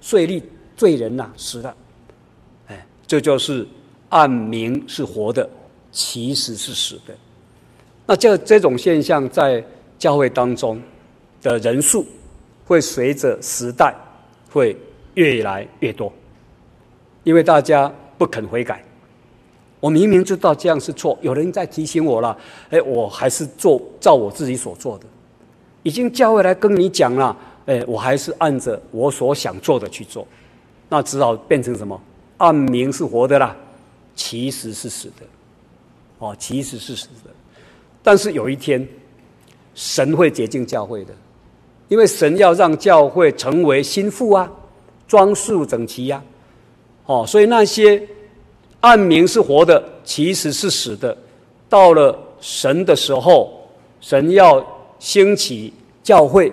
[0.00, 0.42] 税吏
[0.76, 1.74] 罪人呐、死了。
[2.66, 3.66] 哎这就是
[4.08, 5.48] 暗明是活的，
[5.92, 7.14] 其实是死的。
[8.06, 9.64] 那这这种现象在
[9.98, 10.80] 教会当中
[11.40, 12.04] 的人数，
[12.66, 13.94] 会随着时代
[14.50, 14.76] 会
[15.14, 16.12] 越来越多，
[17.22, 18.82] 因为大家不肯悔改。
[19.80, 22.36] 我明明知道这样是错，有人在提醒我了，
[22.70, 25.04] 哎，我还是做照我自己所做的。
[25.82, 27.36] 已经教会来跟你讲了，
[27.66, 30.26] 哎，我还是按着我所想做的去做，
[30.88, 32.00] 那只好变成什么？
[32.38, 33.54] 暗明是活的啦，
[34.14, 35.26] 其实是死的，
[36.18, 37.30] 哦，其实是死的。
[38.04, 38.86] 但是有一天，
[39.74, 41.14] 神会洁净教会的，
[41.88, 44.48] 因为神要让教会成为新妇啊，
[45.08, 46.22] 装束整齐呀，
[47.06, 48.00] 哦，所以那些
[48.80, 51.16] 暗明是活的，其实是死的。
[51.68, 53.68] 到了神的时候，
[54.02, 54.64] 神要
[54.98, 56.52] 兴起教会，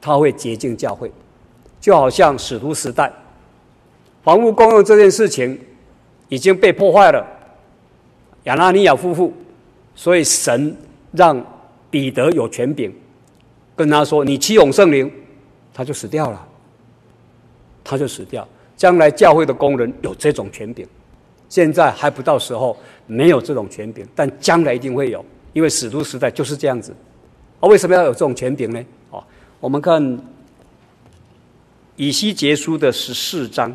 [0.00, 1.10] 他会洁净教会，
[1.80, 3.10] 就好像使徒时代。
[4.24, 5.58] 房屋公用这件事情
[6.28, 7.24] 已经被破坏了，
[8.44, 9.32] 亚拿尼亚夫妇，
[9.94, 10.76] 所以神
[11.12, 11.44] 让
[11.90, 12.92] 彼得有权柄，
[13.74, 15.10] 跟他说：“你欺哄圣灵，
[15.72, 16.48] 他就死掉了，
[17.82, 18.46] 他就死掉。
[18.76, 20.86] 将来教会的工人有这种权柄，
[21.48, 26.94] 现在还不到时候，没有这种权柄，但将来一定会有，因为使徒时代就是这样子。
[27.60, 28.84] 啊，为什么要有这种权柄呢？
[29.10, 29.18] 啊，
[29.58, 30.18] 我们看
[31.96, 33.74] 以西结书的十四章。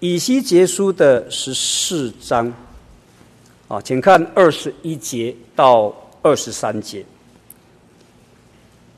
[0.00, 2.50] 以西结书的十四章，
[3.68, 7.04] 啊，请看二十一节到二十三节。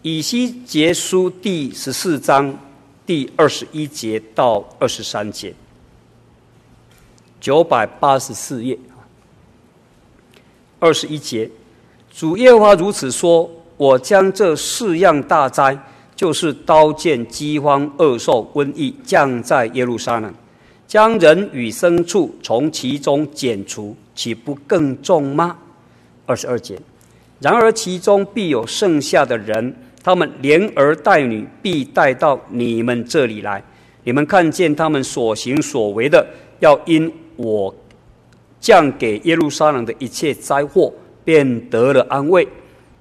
[0.03, 2.57] 以西结书第十四章
[3.05, 5.53] 第二十一节到二十三节，
[7.41, 8.79] 九百八十四页。
[10.79, 11.51] 二十一节，
[12.13, 15.77] 主耶和华如此说：我将这四样大灾，
[16.15, 20.33] 就是刀剑、饥荒、恶兽、瘟疫，降在耶路撒冷。
[20.93, 25.57] 将人与牲畜从其中剪除，岂不更重吗？
[26.27, 26.79] 二十二节。
[27.41, 33.65] 然而其中必有剩下的人，他们连儿带女必带到你们这里来。
[34.05, 36.27] 你们看见他们所行所为的，
[36.61, 37.75] 要因我
[38.61, 40.93] 降给耶路撒冷的一切灾祸，
[41.25, 42.47] 便得了安慰。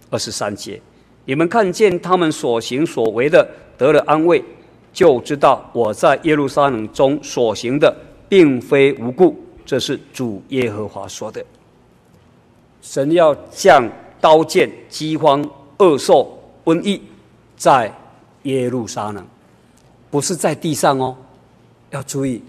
[0.10, 0.80] 二十三节。
[1.25, 3.45] 你们看见他们所行所为的，
[3.77, 4.41] 得了安慰。
[4.93, 7.95] 就知道我在耶路撒冷中所行的
[8.27, 11.43] 并非无故，这是主耶和华说的。
[12.82, 17.01] 神要降刀剑、饥荒、恶兽、瘟疫
[17.56, 17.93] 在
[18.43, 19.25] 耶路撒冷，
[20.10, 21.15] 不是在地上哦。
[21.91, 22.41] 要注意，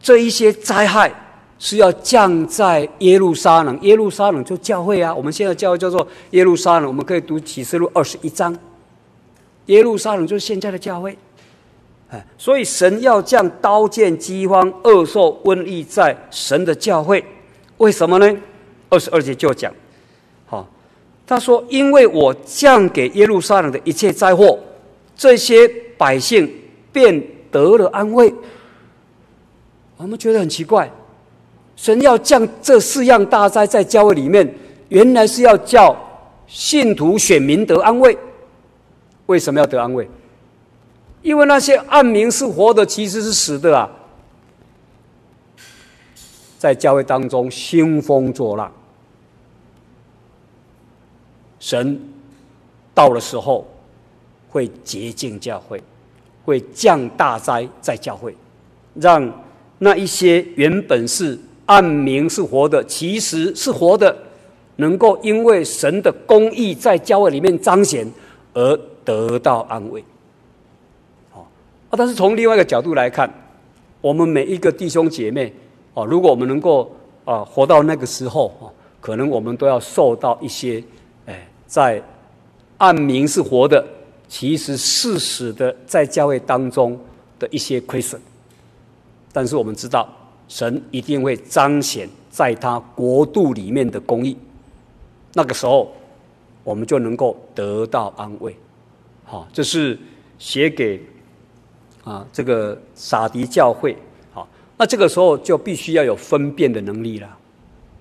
[0.00, 1.12] 这一些灾害
[1.58, 3.78] 是要降在耶路撒冷。
[3.82, 6.88] 耶路撒冷就教会啊，我们现在教会叫做耶路撒冷。
[6.88, 8.56] 我们可以读启示录二十一章，
[9.66, 11.16] 耶路撒冷就是现在的教会。
[12.36, 17.24] 所以神要降刀剑、饥荒、恶兽、瘟疫在神的教会，
[17.76, 18.36] 为什么呢？
[18.88, 19.72] 二十二节就讲，
[20.46, 20.68] 好，
[21.26, 24.58] 他说：“因为我降给耶路撒冷的一切灾祸，
[25.16, 26.52] 这些百姓
[26.92, 28.34] 便得了安慰。”
[29.96, 30.90] 我们觉得很奇怪，
[31.76, 34.52] 神要降这四样大灾在教会里面，
[34.88, 35.96] 原来是要叫
[36.48, 38.18] 信徒选民得安慰。
[39.26, 40.10] 为什么要得安慰？
[41.22, 43.90] 因为那些暗明是活的，其实是死的啊！
[46.58, 48.70] 在教会当中兴风作浪，
[51.58, 52.00] 神
[52.94, 53.66] 到了时候
[54.48, 55.82] 会洁净教会，
[56.44, 58.34] 会降大灾在教会，
[58.94, 59.30] 让
[59.78, 64.14] 那一些原本是暗明是活的，其实是活的，
[64.76, 68.10] 能够因为神的公义在教会里面彰显
[68.52, 70.04] 而得到安慰。
[71.90, 73.28] 啊，但是从另外一个角度来看，
[74.00, 75.52] 我们每一个弟兄姐妹，
[75.92, 76.90] 啊，如果我们能够
[77.24, 80.82] 啊活到那个时候啊，可能我们都要受到一些，
[81.26, 82.00] 哎，在
[82.78, 83.84] 暗明是活的，
[84.28, 86.96] 其实事实的，在教会当中
[87.40, 88.20] 的一些亏损。
[89.32, 90.08] 但是我们知道，
[90.46, 94.36] 神一定会彰显在他国度里面的公义，
[95.34, 95.92] 那个时候，
[96.62, 98.54] 我们就能够得到安慰。
[99.24, 99.98] 好，这是
[100.38, 101.00] 写给。
[102.04, 103.96] 啊，这个撒迪教会，
[104.32, 107.36] 好，那这个时候就必须要有分辨的能力了。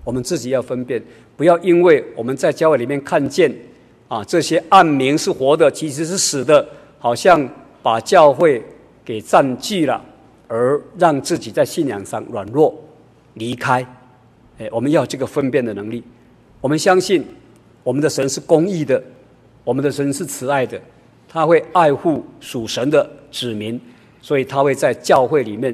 [0.04, 1.04] 我们自己要分辨，
[1.36, 3.54] 不要因为我们在教会里面看见
[4.08, 7.48] 啊，这些暗明是活的，其实是死的，好像
[7.84, 8.64] 把教会
[9.04, 10.04] 给占据了，
[10.48, 12.74] 而让自己在信仰上软弱
[13.36, 13.86] 离开。
[14.58, 16.04] 哎，我们要这个分辨的能力。
[16.62, 17.24] 我们相信
[17.84, 19.02] 我们的神是公义的，
[19.64, 20.82] 我们的神是慈爱的，
[21.32, 23.80] 他会爱护属神的子民，
[24.20, 25.74] 所以他会在教会里面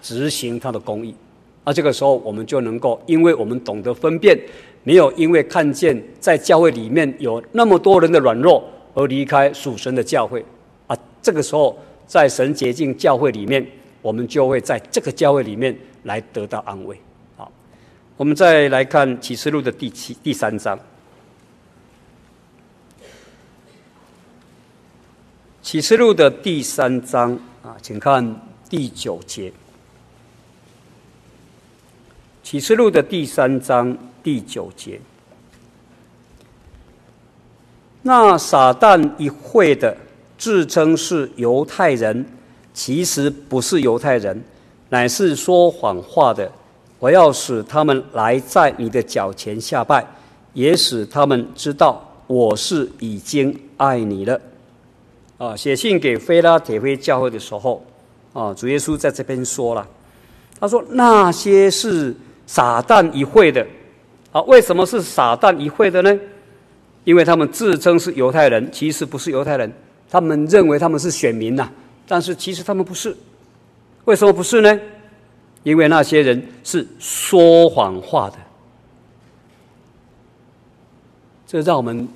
[0.00, 1.14] 执行他的公义。
[1.62, 4.38] 而这个时候，我们就能够，因为我们懂得分辨，
[4.82, 8.64] 没有因为看见在教会里面有那么多人的软弱
[8.94, 10.44] 而离开属神的教会。
[10.86, 13.66] 啊，这个时候在神洁净教会里面，
[14.02, 16.96] 我们就会在这个教会里面来得到安慰。
[17.36, 17.50] 好，
[18.16, 20.78] 我们再来看启示录的第七、第三章。
[25.64, 29.50] 启示录的第三章啊，请看第九节。
[32.42, 35.00] 启示录的第三章第九节，
[38.02, 39.96] 那撒旦一会的
[40.36, 42.26] 自称是犹太人，
[42.74, 44.44] 其实不是犹太人，
[44.90, 46.52] 乃是说谎话的。
[46.98, 50.06] 我要使他们来在你的脚前下拜，
[50.52, 54.38] 也使他们知道我是已经爱你了。
[55.44, 57.84] 啊，写信给菲拉铁非教会的时候，
[58.32, 59.86] 啊，主耶稣在这边说了，
[60.58, 63.66] 他说那些是撒旦一会的，
[64.32, 66.18] 啊，为什么是撒旦一会的呢？
[67.04, 69.70] 因为他们自称是犹太人，其实不是犹太人，
[70.08, 71.70] 他们认为他们是选民呐、
[72.08, 73.14] 但是其实他们不是。
[74.06, 74.80] 为什么不是呢？
[75.62, 78.36] 因为那些人是说谎话的，
[81.46, 82.08] 这让我们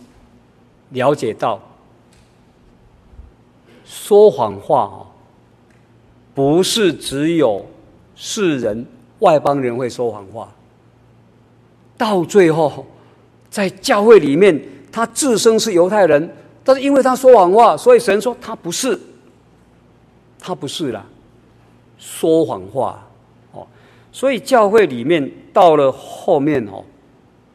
[0.92, 1.60] 了解到。
[3.88, 5.06] 说谎话哦，
[6.34, 7.64] 不是只有
[8.14, 8.84] 世人、
[9.20, 10.52] 外邦人会说谎话。
[11.96, 12.84] 到最后，
[13.48, 16.30] 在教会里面，他自称是犹太人，
[16.62, 19.00] 但是因为他说谎话，所以神说他不是，
[20.38, 21.06] 他不是啦，
[21.96, 23.08] 说谎话
[23.52, 23.66] 哦。
[24.12, 26.84] 所以教会里面到了后面哦，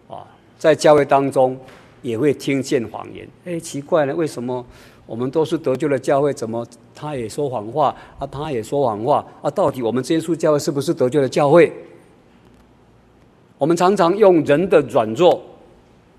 [0.09, 0.25] 啊，
[0.57, 1.55] 在教会当中
[2.01, 3.27] 也会听见谎言。
[3.45, 4.65] 哎，奇怪了，为什么？
[5.05, 8.25] 我们都是得救的教会，怎么他也说谎话啊？
[8.27, 9.49] 他也说谎话啊？
[9.51, 11.71] 到底我们接触教会是不是得救的教会？
[13.57, 15.41] 我们常常用人的软弱、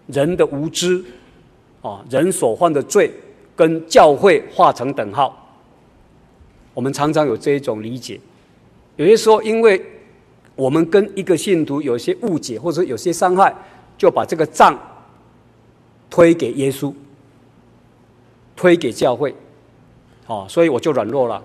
[0.06, 1.02] 人的无知
[1.82, 3.10] 啊、人所犯的罪，
[3.56, 5.34] 跟教会画成等号。
[6.72, 8.20] 我们常常有这一种理解。
[8.96, 9.80] 有些时候，因为
[10.56, 13.54] 我们跟一个信徒有些误解，或者有些伤害，
[13.96, 14.78] 就把这个账
[16.10, 16.92] 推给耶稣。
[18.56, 19.34] 推给教会，
[20.26, 21.42] 哦，所以我就软弱了，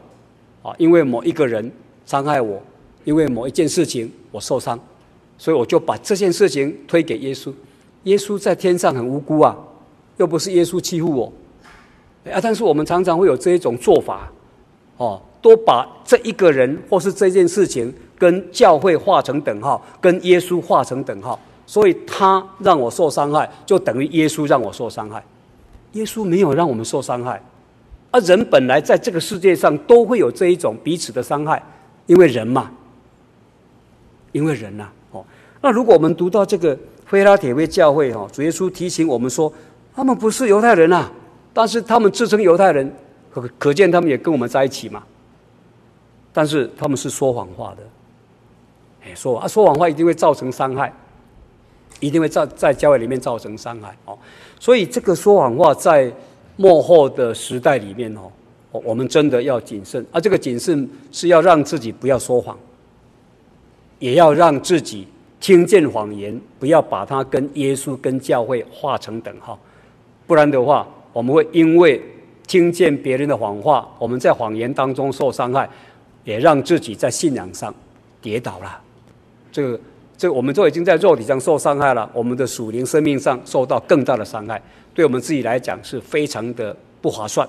[0.62, 1.72] 啊，因为某一个人
[2.06, 2.62] 伤害我，
[3.04, 4.80] 因为某一件事情我受伤，
[5.38, 7.54] 所以我就把这件事情推给耶稣。
[8.04, 9.58] 耶稣在天上很无辜啊，
[10.18, 11.34] 又不是耶稣欺负我，
[12.32, 14.32] 啊，但是我们常常会有这一种做法，
[14.98, 25.24] 哦，都把这一个人或是这件事情跟教会画成等号，跟耶稣画成等号，所以他让我受伤害，就等于耶稣让我受伤害。
[25.94, 27.42] 耶稣没有让我们受伤害，
[28.12, 31.62] 而人本来在这个世界上都会有这一种彼此的伤害，
[32.06, 32.72] 因为人嘛，
[34.32, 35.26] 因为人呐，哦，
[35.62, 39.52] 那如果我们读到这个非拉铁非教会哈，主耶稣提醒我们说，
[39.96, 41.10] 他们不是犹太人呐，
[41.54, 42.94] 但是他们自称犹太人，
[43.32, 45.04] 可可见他们也跟我们在一起嘛，
[46.32, 47.84] 但是他们是说谎话的，
[49.06, 50.94] 哎，说啊，说谎话一定会造成伤害。
[52.02, 54.18] 一定会造在教会里面造成伤害哦，
[54.60, 56.12] 所以这个说谎话在
[56.58, 58.30] 末后的时代里面哦，
[58.84, 60.06] 我们真的要谨慎。
[60.12, 62.58] 啊，这个谨慎是要让自己不要说谎，
[64.00, 65.08] 也要让自己
[65.40, 69.58] 听见谎言，不要把它跟耶稣、跟教会画成等号。
[70.28, 72.02] 不然的话，我们会因为
[72.46, 75.70] 听见别人的谎话，我们在谎言当中受伤害，
[76.26, 77.74] 也让自己在信仰上
[78.22, 78.82] 跌倒了。
[79.52, 79.80] 这个。
[80.20, 84.62] 这我们都已经在肉体上受伤害了，我们的属灵生命上受到更大的伤害，
[84.94, 87.48] 对我们自己来讲是非常的不划算，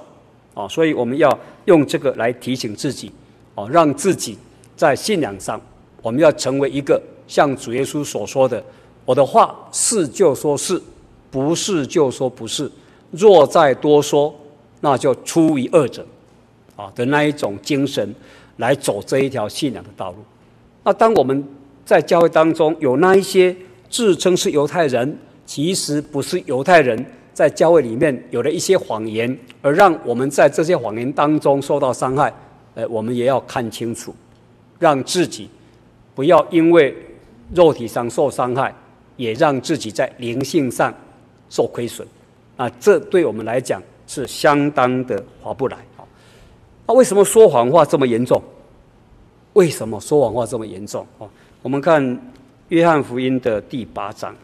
[0.54, 3.10] 啊，所以我们要用这个来提醒自己，
[3.56, 4.38] 啊，让自己
[4.76, 5.60] 在信仰上，
[6.00, 8.62] 我们要成为一个像主耶稣所说的
[9.04, 10.80] ：“我的话是就说是，
[11.28, 12.70] 不是就说不是，
[13.10, 14.32] 若再多说，
[14.80, 16.06] 那就出于恶者。”
[16.76, 18.14] 啊的那一种精神
[18.56, 20.18] 来走这一条信仰的道路。
[20.82, 21.44] 那当我们
[21.90, 23.52] 在教会当中有那一些
[23.88, 32.32] 自称是犹太人，其实不是犹太人，在教会里面有了一些谎言，而让我们在这些谎言当中受到伤害。
[32.76, 34.14] 呃，我们也要看清楚，
[34.78, 35.50] 让自己
[36.14, 36.94] 不要因为
[37.52, 38.72] 肉体上受伤害，
[39.16, 40.94] 也让自己在灵性上
[41.48, 42.06] 受亏损。
[42.56, 45.76] 啊，这对我们来讲是相当的划不来。
[46.86, 48.40] 那为什么说谎话这么严重？
[49.54, 51.04] 为什么说谎话这么严重？
[51.18, 51.26] 啊？
[51.62, 52.02] 我们看
[52.68, 54.32] 《约翰福音》的第八章，《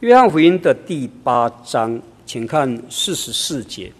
[0.00, 3.88] 约翰福音》的第八章，请看四十四节，《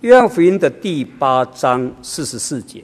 [0.00, 2.82] 约翰福音》的第八章四十四节，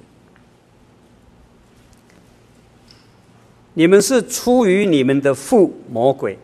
[3.73, 6.39] 你们是出于你们的父魔鬼，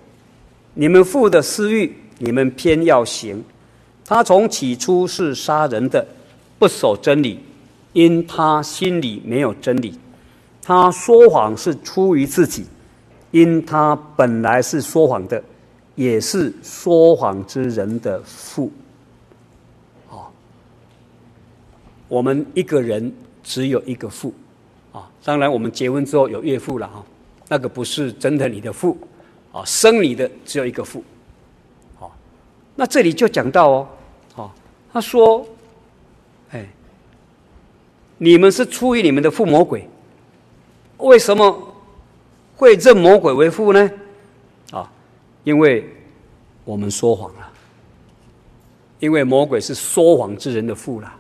[0.73, 3.45] 你们父的私欲，你们偏要行，
[4.07, 6.07] 他从起初是杀人的，
[6.59, 7.41] 不守真理。
[7.95, 9.99] 因他心里没有真理，
[10.63, 12.67] 他说谎是出于自己，
[13.31, 15.43] 因他本来是说谎的，
[15.95, 18.71] 也是说谎之人的父。
[20.11, 20.29] 啊，
[22.09, 23.11] 我们一个人
[23.43, 24.35] 只有一个父，
[24.93, 27.03] 啊，当然我们结婚之后有岳父了哈，
[27.49, 28.97] 那个不是真的你的父，
[29.51, 31.03] 啊，生你的只有一个父，
[31.99, 32.15] 好，
[32.77, 33.89] 那这里就讲到哦，
[34.37, 34.55] 啊，
[34.93, 35.45] 他说，
[36.51, 36.69] 哎。
[38.19, 39.89] 你们是出于你们的父魔鬼，
[40.99, 41.75] 为什么
[42.57, 43.91] 会认魔鬼为父呢？
[44.73, 44.91] 啊，
[45.45, 45.89] 因为
[46.65, 47.51] 我们说谎了，
[48.99, 51.15] 因为魔鬼是说谎之人的父了。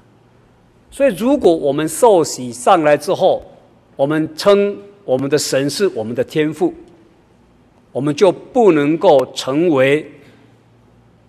[0.90, 3.44] 所以，如果我们受洗上来之后，
[3.94, 6.74] 我们称我们的神是我们的天父，
[7.92, 10.10] 我们就不能够成为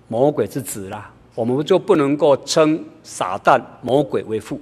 [0.07, 4.59] 魔鬼之子了，我们就不能够称撒旦魔鬼为父。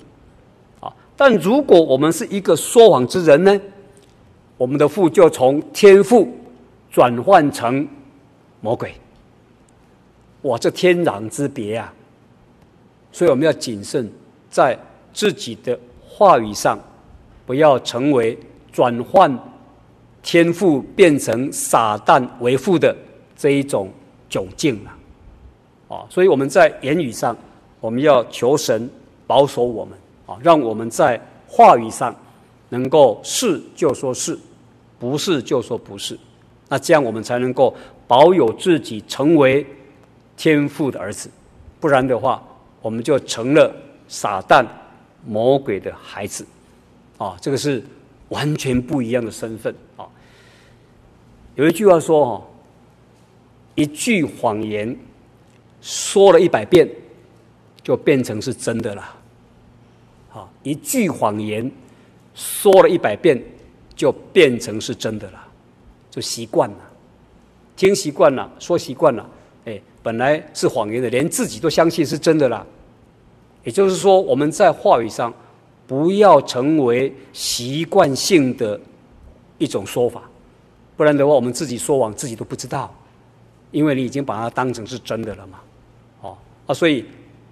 [1.18, 3.60] 但如果我们是一个说谎之人呢？
[4.56, 6.28] 我们的父就从天父
[6.92, 7.88] 转换成
[8.62, 8.94] 魔鬼。
[10.44, 11.94] 哇，这天壤之别啊！
[13.12, 14.10] 所以我们要谨慎，
[14.50, 14.78] 在
[15.14, 16.80] 自己的话语上，
[17.46, 18.38] 不要成为
[18.72, 19.38] 转换
[20.22, 22.96] 天父变成撒旦为父的
[23.36, 23.92] 这一种
[24.30, 25.96] 窘境啊！
[25.96, 27.36] 啊，所以我们在言语上，
[27.80, 28.90] 我们要求神
[29.26, 29.98] 保守我们。
[30.28, 32.16] 啊，让我们在话语上
[32.70, 34.38] 能够是就说是，
[35.00, 36.20] 不是就说不是，
[36.70, 37.74] 那这样我们才能够
[38.06, 39.66] 保有自己成为
[40.36, 41.30] 天父的儿子，
[41.80, 42.44] 不然的话，
[42.82, 43.74] 我们就成了
[44.08, 44.66] 撒旦
[45.26, 46.46] 魔鬼的孩子，
[47.18, 47.82] 啊，这个是
[48.30, 50.06] 完全不一样的身份啊。
[51.56, 52.46] 有一句话说：“哈，
[53.76, 54.96] 一句谎言
[55.82, 56.88] 说了一百遍，
[57.82, 59.14] 就变成是真的了。”
[60.64, 61.72] 一句谎言
[62.34, 63.42] 说了一百遍，
[63.96, 65.48] 就变成是真的了，
[66.12, 66.78] 就习惯了，
[67.76, 69.28] 听习惯了，说习惯了，
[69.66, 72.66] 哎，本来是谎言的，连自己都相信是真的了。
[73.64, 75.34] 也就是说，我们在话语上
[75.88, 78.80] 不要成为习惯性的
[79.58, 80.24] 一种说法，
[80.96, 82.94] 不然的话，我们自己说谎自己都不知道，
[83.72, 85.60] 因为你已经把它当成是真的了嘛。
[86.22, 87.06] 哦啊，所以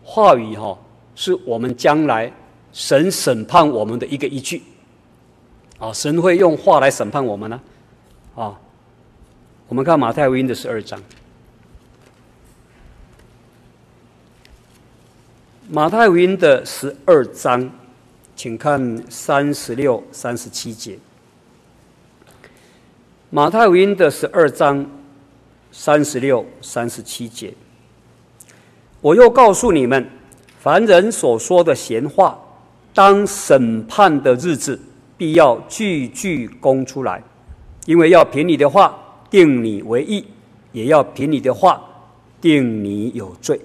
[0.03, 0.77] 话语哈
[1.15, 2.31] 是我们将来。
[2.75, 4.61] 神审判我们的一个依据，
[5.79, 7.61] 啊，神会用话来审判我们呢，
[8.35, 8.59] 啊，
[9.69, 11.01] 我们看马太福音的十二章，
[15.69, 17.71] 马太福音的十二章，
[18.35, 20.99] 请看三十六、三十七节。
[23.29, 24.85] 马太福音的十二章
[25.71, 27.53] 三十六、三十七节，
[28.99, 30.09] 我又告诉你们，
[30.59, 32.37] 凡人所说的闲话。
[32.95, 34.79] 当审判的日子，
[35.17, 37.21] 必要句句供出来，
[37.85, 38.97] 因为要凭你的话
[39.29, 40.25] 定你为义，
[40.71, 41.81] 也要凭你的话
[42.39, 43.59] 定你有罪。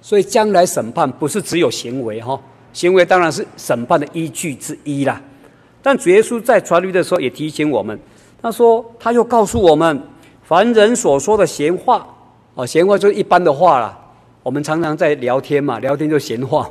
[0.00, 2.40] 所以将来审判不是只有行为哈，
[2.72, 5.20] 行为当然是审判的依据之一啦。
[5.82, 7.98] 但主耶稣在传律的时候也提醒我们，
[8.40, 10.00] 他说他又告诉我们，
[10.44, 12.06] 凡人所说的闲话，
[12.54, 13.98] 哦，闲话就是一般的话啦。
[14.44, 16.70] 我们常常在聊天嘛，聊天就闲话，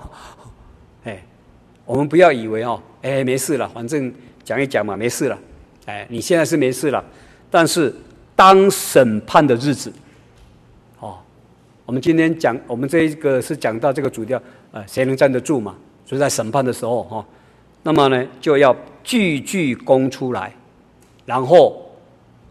[1.87, 4.13] 我们不要以为哦，哎，没事了，反正
[4.43, 5.39] 讲一讲嘛，没事了。
[5.85, 7.03] 哎，你现在是没事了，
[7.49, 7.95] 但是
[8.35, 9.91] 当审判的日子，
[10.99, 11.17] 哦，
[11.85, 14.39] 我们今天讲，我们这一个是讲到这个主调，
[14.73, 15.75] 呃，谁能站得住嘛？
[16.05, 17.25] 所以在审判的时候，哈、哦，
[17.83, 20.53] 那么呢，就要句句供出来，
[21.25, 21.89] 然后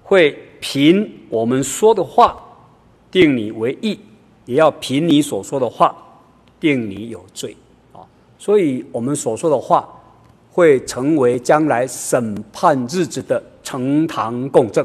[0.02, 2.42] 会凭我们说的话
[3.10, 4.00] 定你为义，
[4.46, 5.94] 也要凭你所说的话
[6.58, 7.54] 定你有罪，
[8.46, 9.92] 所以我们所说的话。
[10.52, 14.82] 会成为将来审判日子的呈堂供证，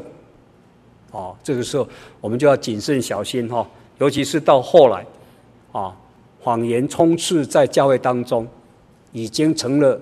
[1.12, 1.88] 哦，这个时候
[2.20, 5.02] 我们就要谨慎小心哈，尤其是到后来，
[5.72, 5.96] 啊，
[6.42, 8.46] 谎言充斥在教会当中，
[9.12, 9.98] 已经成了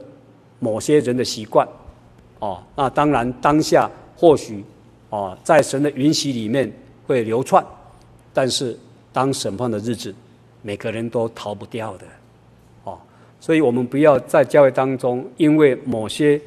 [0.59, 1.65] 某些人的习惯，
[2.41, 4.65] 哦，那当然当下或许，
[5.09, 6.69] 啊，在神的允许里面
[7.07, 7.65] 会流窜，
[8.35, 8.77] 但是
[9.13, 10.13] 当审判的日子，
[10.63, 12.05] 每个人都逃不掉的。
[13.41, 16.39] 所以我们不要在教会当中，因为某些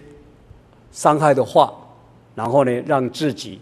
[0.91, 1.73] 伤害的话，
[2.35, 3.59] 然后呢，让自己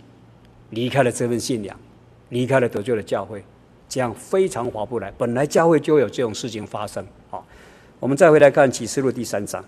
[0.71, 1.79] 离开了这份信仰，
[2.27, 3.41] 离开了得救的教会，
[3.87, 5.11] 这样非常划不来。
[5.17, 7.05] 本来教会就有这种事情发生。
[7.29, 7.45] 好，
[8.01, 9.63] 我们再回来看启示录第三章。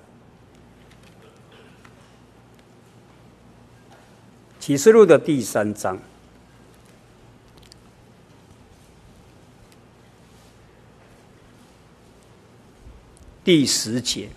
[4.60, 5.98] 启示录的第三章。
[13.44, 14.30] 第十节，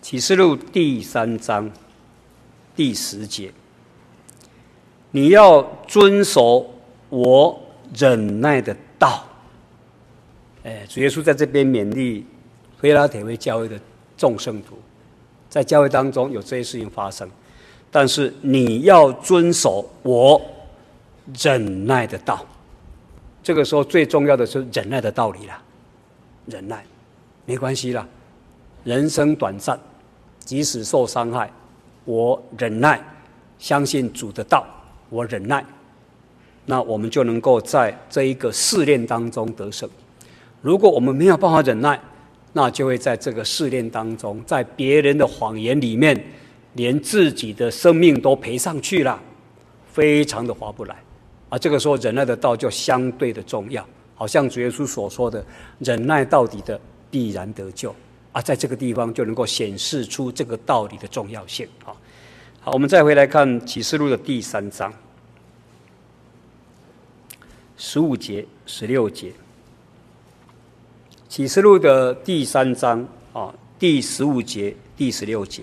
[0.00, 1.68] 启示录第三章
[2.76, 3.52] 第十节，
[5.10, 6.72] 你要遵守
[7.08, 7.60] 我
[7.98, 9.24] 忍耐的道。
[10.62, 12.24] 哎，主耶稣在这边勉励
[12.78, 13.80] 腓拉铁非教会的
[14.16, 14.78] 众圣徒，
[15.48, 17.28] 在教会当中有这些事情发生，
[17.90, 20.40] 但是你要遵守我
[21.42, 22.46] 忍耐的道。
[23.42, 25.60] 这个时候最重要的是忍耐的道理了，
[26.46, 26.84] 忍耐。
[27.50, 28.06] 没关系啦，
[28.84, 29.76] 人生短暂，
[30.38, 31.50] 即使受伤害，
[32.04, 33.02] 我忍耐，
[33.58, 34.64] 相信主的道，
[35.08, 35.64] 我忍耐，
[36.66, 39.90] 那我们就能够在这一个试炼当中得胜。
[40.62, 42.00] 如果我们没有办法忍耐，
[42.52, 46.16] 那就会在这个试炼当中，在别人的谎言里面，
[46.74, 49.20] 连自己的生命都赔上去了，
[49.90, 50.94] 非常的划不来。
[51.48, 53.84] 啊，这个时候忍耐的道就相对的重要，
[54.14, 55.44] 好像主耶稣所说的，
[55.80, 56.80] 忍耐到底的。
[57.10, 57.94] 必然得救
[58.32, 58.40] 啊！
[58.40, 61.90] 在这个地方就能够显示出这个道理的重要性啊！
[62.60, 64.92] 好，我们再回来看启示录的第三章
[67.76, 69.32] 十五节、十六节。
[71.28, 75.62] 启示录的第三章啊，第十五节、第十六节。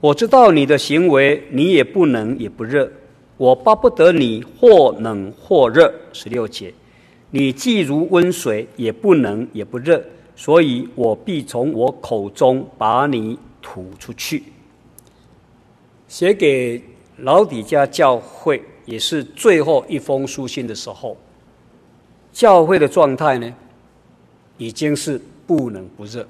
[0.00, 2.90] 我知道你的行为，你也不冷也不热，
[3.36, 5.92] 我巴不得你或冷或热。
[6.12, 6.72] 十六节。
[7.30, 10.02] 你既如温水，也不冷也不热，
[10.34, 14.42] 所以我必从我口中把你吐出去。
[16.08, 16.82] 写给
[17.18, 21.16] 老底家教会，也是最后一封书信的时候，
[22.32, 23.54] 教会的状态呢，
[24.58, 26.26] 已经是不冷不热。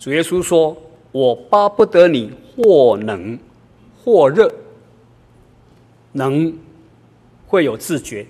[0.00, 0.76] 主耶稣说
[1.12, 3.38] ：“我巴不得你或冷
[4.02, 4.52] 或热，
[6.10, 6.52] 能
[7.46, 8.26] 会有自觉。”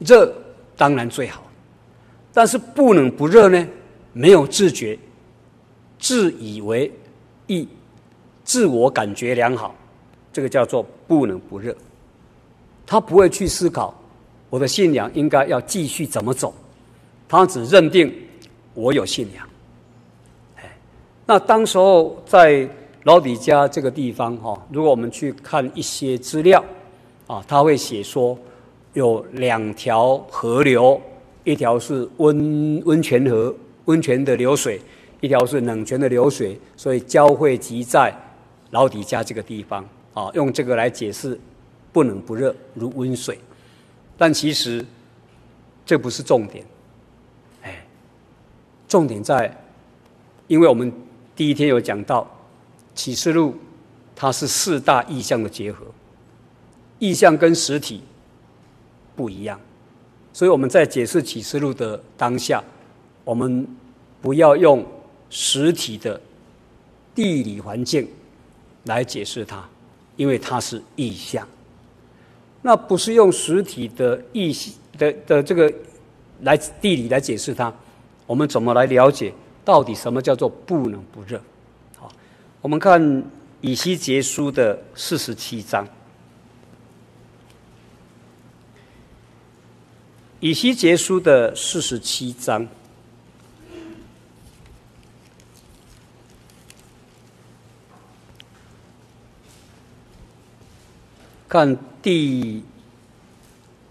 [0.00, 0.32] 热
[0.76, 1.42] 当然最好，
[2.32, 3.68] 但是不冷不热呢？
[4.14, 4.98] 没有自觉，
[5.98, 6.90] 自以为
[7.46, 7.68] 意，
[8.44, 9.74] 自我感觉良好，
[10.32, 11.76] 这个叫做不冷不热。
[12.86, 13.94] 他不会去思考
[14.48, 16.54] 我的信仰应该要继续怎么走，
[17.28, 18.12] 他只认定
[18.72, 19.46] 我有信仰。
[20.56, 20.76] 哎，
[21.26, 22.66] 那当时候在
[23.04, 26.64] 老底家这个地方哈，如果我们去看一些资料
[27.26, 28.36] 啊，他会写说。
[28.94, 31.00] 有两条河流，
[31.44, 34.78] 一条是温温泉河，温泉的流水；
[35.20, 36.58] 一条是冷泉的流水。
[36.76, 38.12] 所以交汇集在
[38.70, 41.38] 老底嘉这个地方啊，用这个来解释
[41.92, 43.38] 不冷不热如温水。
[44.18, 44.84] 但其实
[45.86, 46.64] 这不是重点，
[47.62, 47.86] 哎，
[48.88, 49.56] 重点在，
[50.46, 50.92] 因为我们
[51.36, 52.28] 第一天有讲到
[52.94, 53.54] 启示录，
[54.16, 55.86] 它是四大意象的结合，
[56.98, 58.02] 意象跟实体。
[59.20, 59.60] 不一样，
[60.32, 62.64] 所以我们在解释启示录的当下，
[63.22, 63.68] 我们
[64.22, 64.82] 不要用
[65.28, 66.18] 实体的
[67.14, 68.08] 地理环境
[68.84, 69.62] 来解释它，
[70.16, 71.46] 因为它是意象。
[72.62, 74.56] 那不是用实体的意
[74.96, 75.70] 的的这个
[76.40, 77.70] 来地理来解释它，
[78.26, 79.30] 我们怎么来了解
[79.62, 81.38] 到底什么叫做不冷不热？
[81.98, 82.10] 好，
[82.62, 83.22] 我们看
[83.60, 85.86] 以西结书的四十七章。
[90.42, 92.66] 以西结书的四十七章，
[101.46, 102.64] 看第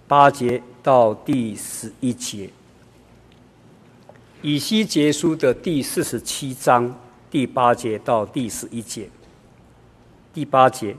[0.07, 2.49] 八节到第十一节。
[4.41, 9.07] 以西结书的第四十七章第八节到第十一节。
[10.33, 10.95] 第八节，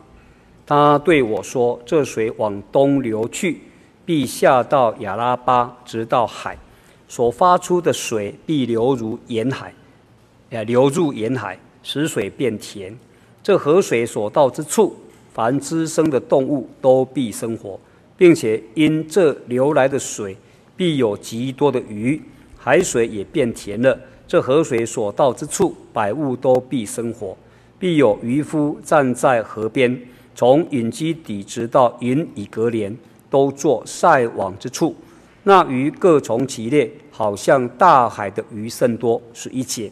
[0.65, 3.63] 他对我说：“这水往东流去。”
[4.11, 6.59] 必下到亚拉巴，直到海，
[7.07, 9.73] 所发出的水必流入沿海，
[10.67, 12.93] 流入沿海，使水变甜。
[13.41, 14.97] 这河水所到之处，
[15.33, 17.79] 凡滋生的动物都必生活，
[18.17, 20.37] 并且因这流来的水，
[20.77, 22.21] 必有极多的鱼，
[22.59, 23.97] 海水也变甜了。
[24.27, 27.37] 这河水所到之处，百物都必生活，
[27.79, 29.97] 必有渔夫站在河边，
[30.35, 32.99] 从隐基底直到隐以格连。
[33.31, 34.95] 都作晒网之处，
[35.45, 39.91] 那鱼各从其列，好像大海的鱼甚多，是一切。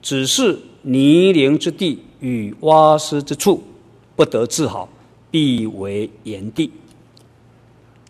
[0.00, 3.62] 只是泥泞之地与洼湿之处，
[4.14, 4.88] 不得治好，
[5.30, 6.72] 必为炎地。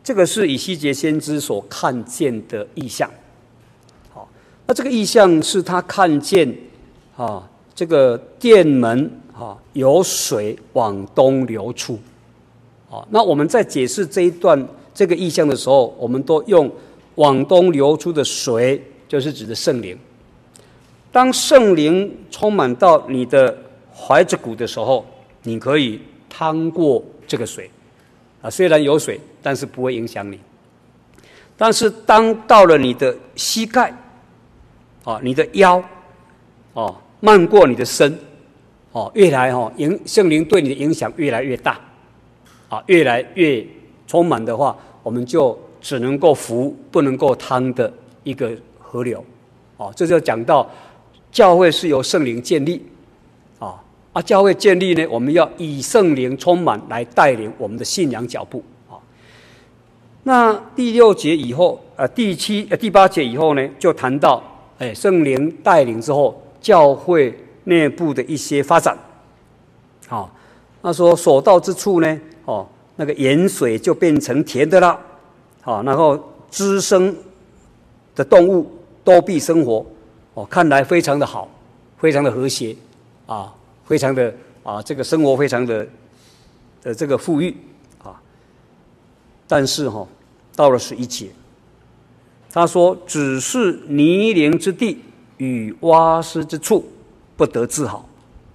[0.04, 3.10] 这个是以西结先知所看见的异象。
[4.12, 4.28] 好，
[4.66, 6.54] 那这个异象是他看见
[7.16, 11.98] 啊，这个殿门啊有水往东流出。
[12.90, 16.70] 啊，那我们在解释这一段这个意象的时候，我们都用
[17.16, 19.98] 往东流出的水，就是指的圣灵。
[21.10, 23.56] 当圣灵充满到你的
[23.94, 25.04] 怀子骨的时候，
[25.42, 27.70] 你可以趟过这个水。
[28.40, 30.38] 啊，虽然有水，但是不会影响你。
[31.56, 33.92] 但是当到了你的膝盖，
[35.02, 35.82] 啊，你的腰，
[36.72, 38.16] 哦，漫过你的身，
[38.92, 41.80] 哦，越来哦，影圣灵对你的影响越来越大。
[42.68, 43.64] 啊，越来越
[44.06, 47.90] 充满的话，我们就只能够浮，不能够趟的
[48.24, 49.24] 一个河流。
[49.78, 50.68] 啊，这就讲到
[51.32, 52.84] 教会是由圣灵建立。
[53.58, 58.62] 啊啊，教会建立呢，我们要以圣灵充满来带领我们的信仰脚步。
[58.90, 59.00] 啊，
[60.24, 64.42] 那第六节以后，呃，第七、呃第八节以后呢，就谈到，
[64.78, 67.32] 哎，圣灵带领之后，教会
[67.64, 68.98] 内部的一些发展。
[70.08, 70.30] 啊，
[70.82, 72.20] 那说所到之处呢。
[72.48, 74.98] 哦，那个盐水就变成甜的了，
[75.60, 76.18] 好，然后
[76.50, 77.14] 滋生
[78.14, 78.66] 的动物
[79.04, 79.84] 都必生活，
[80.32, 81.46] 哦，看来非常的好，
[81.98, 82.74] 非常的和谐，
[83.26, 85.86] 啊，非常的啊，这个生活非常的
[86.82, 87.54] 的这个富裕
[88.02, 88.18] 啊。
[89.46, 90.08] 但是哈，
[90.56, 91.28] 到了十一节，
[92.50, 95.02] 他说：“只是泥泞之地
[95.36, 96.82] 与洼湿之处，
[97.36, 98.08] 不得治好，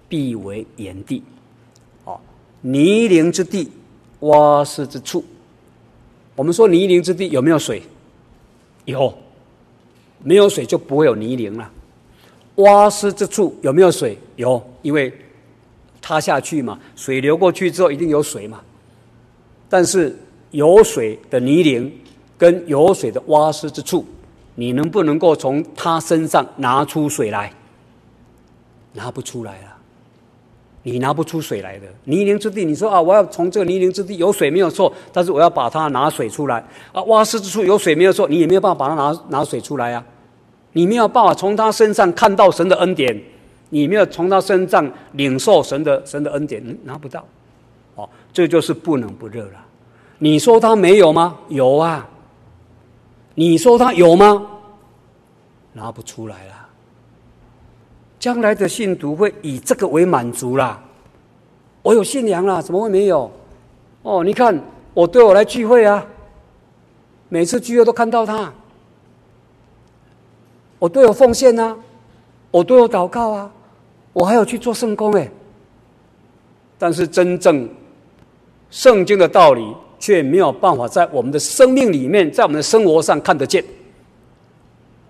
[0.09, 1.21] 必为炎地。”
[2.05, 2.17] 啊，
[2.61, 3.69] 泥泞之地。
[4.23, 5.23] 洼湿之处，
[6.35, 7.83] 我们说泥泞之地有没有水？
[8.85, 9.13] 有，
[10.23, 11.69] 没有水就不会有泥泞了。
[12.55, 14.17] 洼湿之处有没有水？
[14.37, 15.13] 有，因为
[16.01, 18.61] 塌下去嘛，水流过去之后一定有水嘛。
[19.67, 20.17] 但是
[20.51, 21.91] 有水的泥泞
[22.37, 24.05] 跟有水的洼湿之处，
[24.55, 27.51] 你能不能够从它身上拿出水来？
[28.93, 29.77] 拿不出来了。
[30.83, 36.57] 你拿不出水来的泥泞之地，你说啊，我要从这个泥泞之地有水没有错，但是我要把它拿水出来
[36.91, 37.01] 啊。
[37.03, 40.05] 洼湿之处有水没有错，你也没有办法把它拿拿水出来、啊。
[40.73, 43.17] 你没有办法从他身上看到神的恩典，
[43.69, 47.25] 你没有从他身上领受神的神的恩典，拿不到。
[47.95, 49.65] 哦，这就是不冷不热了。
[50.17, 51.37] 你说他没有吗？
[51.47, 52.09] 有啊。
[53.35, 54.45] 你说他有吗？
[55.73, 56.62] 拿不出来了。
[58.23, 60.81] 将来的信徒会以这个为满足啦。
[61.81, 63.29] 我有信仰啦，怎么会没有？
[64.01, 64.57] 哦，你看
[64.93, 66.05] 我对我来聚会啊，
[67.27, 68.53] 每次聚会都看到他。
[70.79, 71.77] 我都有奉献啊，
[72.49, 73.51] 我都有祷告啊，
[74.13, 75.29] 我还有去做圣工哎。
[76.79, 77.67] 但是真正
[78.69, 83.61] 圣经的道理却没有办法在我们的生命里面，在我们的生活上看得见。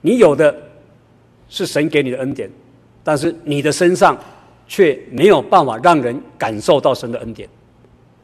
[0.02, 0.56] 你有的
[1.48, 2.50] 是神给你的恩典。
[3.04, 4.18] 但是你的身上
[4.68, 7.48] 却没有办法让人感受到神的恩典，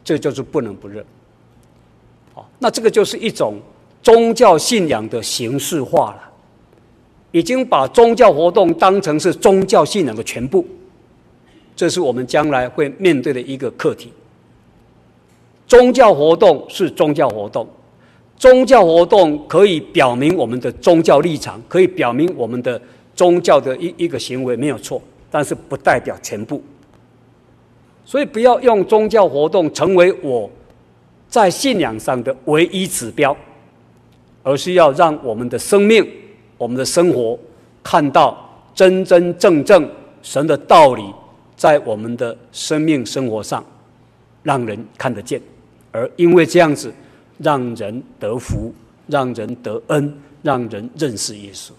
[0.04, 1.04] 这就是不冷不热。
[2.34, 3.60] 好，那这个就是一种
[4.02, 6.32] 宗教信仰的形式化了，
[7.32, 10.66] 已经把宗教活动当成是宗教信仰的全部，
[11.76, 14.14] 这是我们将来会面对的一个课题。
[15.68, 17.68] 宗教活动是宗教活动，
[18.38, 22.82] 宗教活动可以表明我们的宗教立场，可以表明我们的
[23.20, 26.64] 宗教的一一个行为没有错，但是不代表全部。
[28.06, 30.50] 所以不要用宗教活动成为我
[31.28, 33.36] 在信仰上的唯一指标，
[34.42, 36.08] 而是要让我们的生命、
[36.58, 37.38] 我们的生活
[37.84, 38.38] 看到
[38.74, 39.86] 真真正正
[40.22, 41.04] 神的道理。
[41.58, 43.62] 在我们的生命生活上，
[44.44, 45.42] 让人看得见，
[45.92, 46.90] 而因为这样子，
[47.40, 48.74] 让人得福，
[49.08, 51.72] 让人得恩，让人认识耶稣。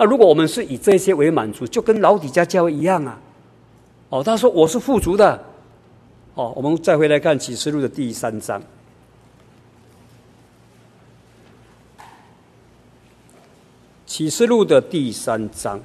[0.00, 3.20] 那如果我们是以这些为满足，就跟老底家教会一样啊。
[4.08, 5.44] 哦，他说我是富足的。
[6.32, 8.62] 哦，我们再回来看启示录的第三章。
[14.06, 15.78] 启示录的第三章。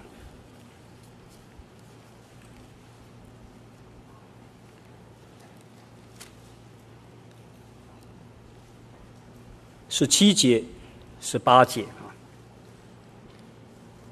[9.89, 10.63] 十七节、
[11.19, 11.85] 十八节！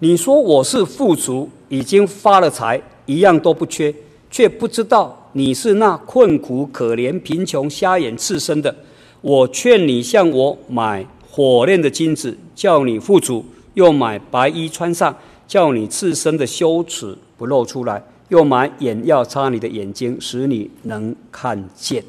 [0.03, 3.95] 你说我是富足，已经发了财，一样都不缺，
[4.29, 8.75] 却不知道你是那困苦、可怜、贫穷、瞎眼、赤身的。
[9.21, 13.45] 我劝你向我买火炼的金子，叫你富足；
[13.75, 15.15] 又买白衣穿上，
[15.47, 17.97] 叫你赤身的羞耻不露出来；
[18.27, 22.03] 又买眼药擦你的眼睛，使你能看见。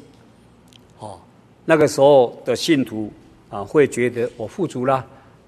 [0.99, 1.17] 哦，
[1.63, 3.09] 那个时候的信徒。
[3.47, 5.05] 啊，会觉得我富足了，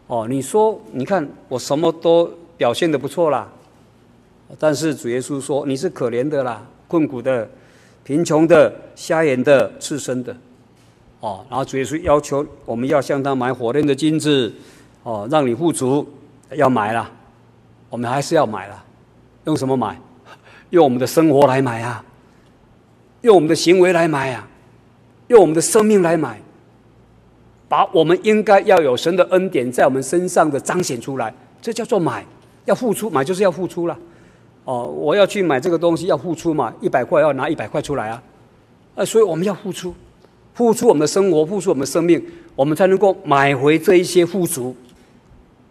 [0.08, 3.48] 哦，你说，你看我什么都表现的不错啦，
[4.58, 7.48] 但是主耶稣说你是可怜的啦，困苦的、
[8.06, 10.34] 贫穷的、瞎眼的、赤身的，
[11.20, 14.54] 哦，然后主耶稣要求我们要向他买火炼的金子，
[15.04, 16.08] 哦，让你富足，
[16.52, 17.12] 要买了，
[17.90, 18.86] 我们还是要买了，
[19.44, 20.00] 用什么买？
[20.72, 22.02] 用我们的生活来买啊，
[23.22, 24.48] 用我们的行为来买啊，
[25.28, 26.42] 用我们的生命来买。
[27.70, 32.26] 把我们应该要有神的恩典在我们身上的彰显出来，这叫做买，
[32.66, 33.98] 要付出，买就是要付出了。
[34.64, 38.22] 哦，我要去买这个东西要付出嘛，一百块要拿一百块出来啊，
[38.96, 39.94] 呃，所以我们要付出，
[40.54, 42.22] 付出我们的生活，付出我们的生命，
[42.56, 44.76] 我们才能够买回这一些富足。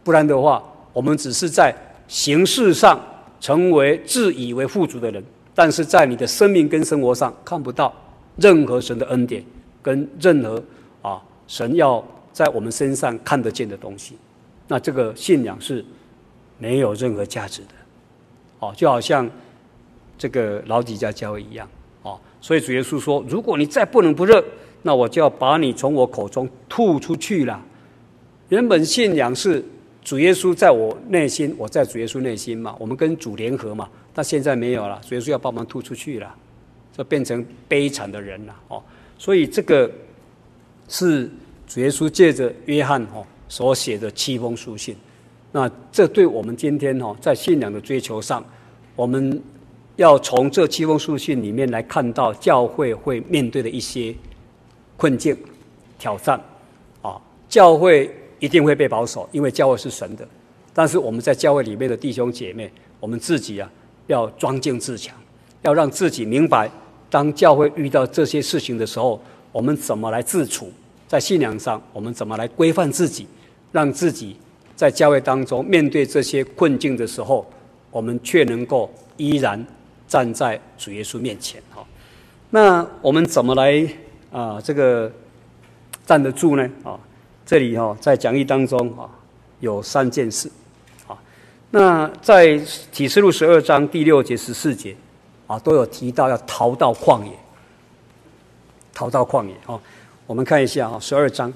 [0.03, 1.74] 不然的话，我们只是在
[2.09, 2.99] 形式上
[3.40, 5.22] 成为自以为富足的人，
[5.55, 7.92] 但是在你的生命跟生活上看不到
[8.36, 9.44] 任何神的恩典
[9.82, 10.62] 跟任何
[11.03, 11.20] 啊。
[11.47, 14.16] 神要在我们身上看得见的东西，
[14.68, 15.84] 那这个信仰是
[16.59, 17.68] 没有任何价值的，
[18.59, 19.30] 哦，就好像
[20.18, 21.68] 这个老底嘉教会一样，
[22.03, 24.44] 哦，所以主耶稣说：如果你再不冷不热，
[24.82, 27.62] 那我就要把你从我口中吐出去了。
[28.49, 29.64] 原本信仰是
[30.03, 36.34] 主耶稣在我内心，我在主耶稣内心嘛，我们跟主联合嘛，但现在没有了，主耶稣要把我们吐出去了，
[36.92, 38.82] 就变成悲惨的人了，哦，
[39.16, 39.90] 所以这个。
[40.89, 41.28] 是
[41.66, 44.95] 主耶稣借着约翰哈所写的七封书信，
[45.53, 48.45] 那这对我们今天哈在信仰的追求上，
[48.95, 49.43] 我们
[49.97, 54.14] 要从这七封书信里面来看到教会会面对的一些
[54.97, 55.37] 困境、
[55.99, 56.41] 挑战
[57.03, 57.20] 啊。
[57.49, 60.26] 教会一定会被保守，因为教会是神的。
[60.72, 62.70] 但是我们在教会里面的弟兄姐妹，
[63.01, 63.68] 我们自己啊
[64.07, 65.16] 要庄敬自强，
[65.62, 66.70] 要让自己明白，
[67.11, 69.20] 当教会遇到这些事情的时候。
[69.57, 70.70] 我们怎么来自处？
[71.09, 73.26] 在信仰上，我们怎么来规范自己，
[73.72, 74.36] 让自己
[74.74, 77.50] 在教会当中面对这些困境的时候，
[77.90, 79.66] 我们却能够依然
[80.07, 81.59] 站在主耶稣面前？
[81.74, 81.82] 哈，
[82.50, 83.88] 那我们怎么来
[84.30, 84.61] 啊？
[84.61, 85.11] 这个
[86.04, 86.70] 站得住呢？
[86.84, 87.00] 啊，
[87.46, 89.09] 这里哈在讲义当中啊
[89.61, 90.50] 有三件事。
[91.07, 91.16] 啊，
[91.70, 92.61] 那在
[92.92, 94.94] 启示录十二章第六节、十四节
[95.46, 97.30] 啊都有提到要逃到旷野。
[98.97, 99.78] 逃到旷野哦，
[100.26, 101.53] 我们看一下啊，十二章，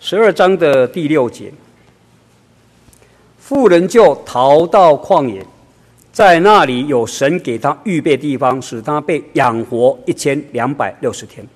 [0.00, 1.52] 十二章的第六节，
[3.38, 5.46] 妇人就逃到旷野，
[6.10, 11.46] 在那里有神给他预备地方，使他被养活一千两百六十天。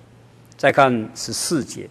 [0.57, 1.91] 再看十四节，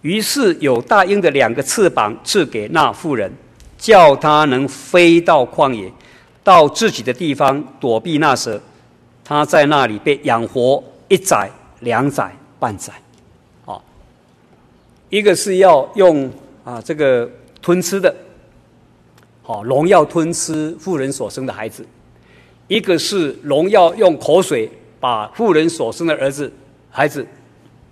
[0.00, 3.30] 于是有大鹰的两个翅膀赐给那妇人，
[3.76, 5.92] 叫他能飞到旷野，
[6.42, 8.58] 到自己的地方躲避那蛇。
[9.28, 11.50] 他在那里被养活一载、
[11.80, 12.92] 两载、半载，
[13.64, 13.82] 啊，
[15.08, 16.30] 一个是要用
[16.62, 17.28] 啊这个
[17.60, 18.14] 吞吃的，
[19.42, 21.82] 好龙要吞吃妇人所生的孩子；
[22.68, 24.70] 一个是龙要用口水
[25.00, 26.52] 把妇人所生的儿子、
[26.88, 27.26] 孩子，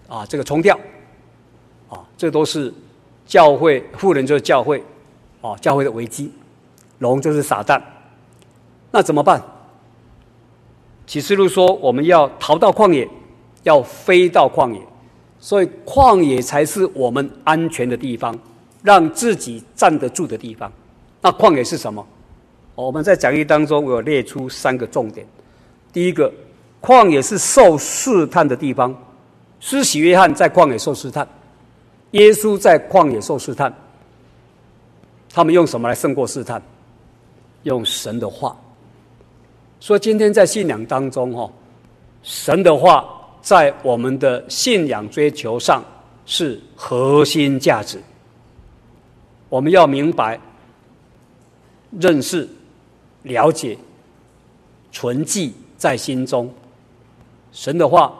[0.06, 0.78] 啊这个冲掉，
[1.88, 2.72] 啊这都是
[3.26, 4.80] 教会妇人就是教会，
[5.40, 6.30] 啊教会的危机，
[7.00, 7.82] 龙就是撒旦。
[8.92, 9.42] 那怎么办？
[11.06, 13.08] 启示录说，我们要逃到旷野，
[13.62, 14.80] 要飞到旷野，
[15.38, 18.38] 所以旷野才是我们安全的地方，
[18.82, 20.72] 让自己站得住的地方。
[21.20, 22.06] 那旷野是什么？
[22.74, 25.26] 我们在讲义当中，我有列出三个重点。
[25.92, 26.32] 第一个，
[26.80, 28.94] 旷野是受试探的地方。
[29.60, 31.26] 施洗约翰在旷野受试探，
[32.10, 33.72] 耶稣在旷野受试探。
[35.32, 36.60] 他们用什么来胜过试探？
[37.62, 38.56] 用神的话。
[39.84, 41.52] 所以今天在信仰当中，哈，
[42.22, 43.06] 神的话
[43.42, 45.84] 在我们的信仰追求上
[46.24, 48.00] 是核心价值。
[49.50, 50.40] 我们要明白、
[52.00, 52.48] 认识、
[53.24, 53.76] 了解、
[54.90, 56.50] 存记在心中。
[57.52, 58.10] 神的话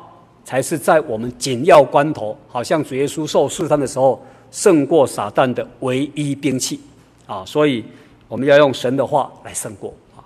[0.44, 6.78] 才是在我们紧要关头，好像主耶稣受试探的时候，胜过撒旦的唯一兵器
[7.24, 7.42] 啊！
[7.46, 7.82] 所以
[8.28, 10.20] 我们要用神的话来胜过啊。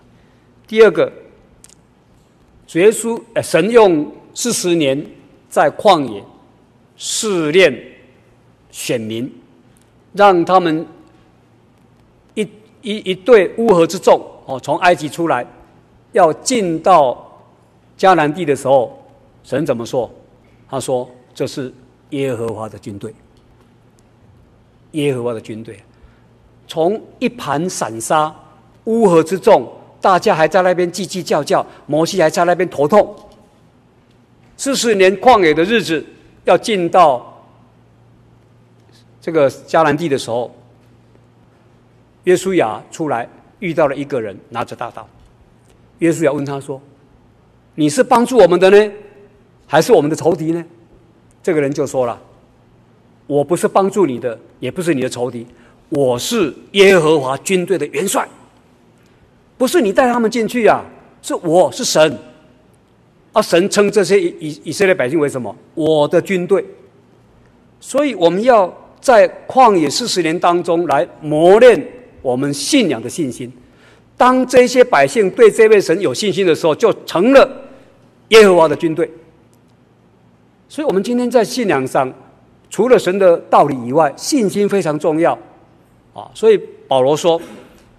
[0.66, 1.09] 第二个。
[2.69, 5.03] 主耶稣，呃，神用四十年
[5.49, 6.23] 在旷野
[6.99, 7.75] 试炼
[8.71, 9.33] 选民，
[10.12, 10.87] 让他们
[12.35, 12.43] 一
[12.83, 15.47] 一一队乌合之众哦，从埃及出来，
[16.12, 17.41] 要进到
[17.97, 19.03] 迦南地的时候，
[19.43, 20.11] 神怎么说？
[20.69, 21.73] 他说：“这是
[22.11, 23.14] 耶和华的军队，
[24.91, 25.83] 耶和华的军队，
[26.66, 28.35] 从一盘散沙，
[28.85, 29.66] 乌合之众。”
[30.01, 33.14] 大家还在那边叽叽叫叫，摩西还在那边头痛。
[34.57, 36.05] 四十年旷野的日子，
[36.44, 37.42] 要进到
[39.20, 40.55] 这个迦南地的时候，
[42.24, 43.28] 约书亚出来
[43.59, 45.07] 遇到了一个人，拿着大刀。
[45.99, 46.80] 约书亚问他说
[47.74, 48.92] ：“你是帮助我们的呢，
[49.66, 50.64] 还是我们的仇敌呢？”
[51.42, 52.20] 这个人就说了
[53.26, 55.46] ：“我不是帮助你的，也不是你的仇敌，
[55.88, 58.28] 我是耶和华军队的元帅。”
[59.59, 60.83] 不是你带他们进去呀、
[61.21, 62.17] 是我是神，
[63.33, 65.55] 啊，神称这些以以色列百姓为什么？
[65.75, 66.65] 我的军队。
[67.81, 71.81] 所以我们要在旷野四十年当中来磨练
[72.23, 73.53] 我们信仰的信心。
[74.17, 77.49] 当这些百姓对这位神有信心的时候，就成了
[78.29, 79.11] 耶和华的军队。
[80.69, 82.13] 所以，我们今天在信仰上，
[82.71, 85.37] 除了神的道理以外，信心非常重要
[86.15, 86.31] 啊。
[86.33, 87.41] 所以保罗说，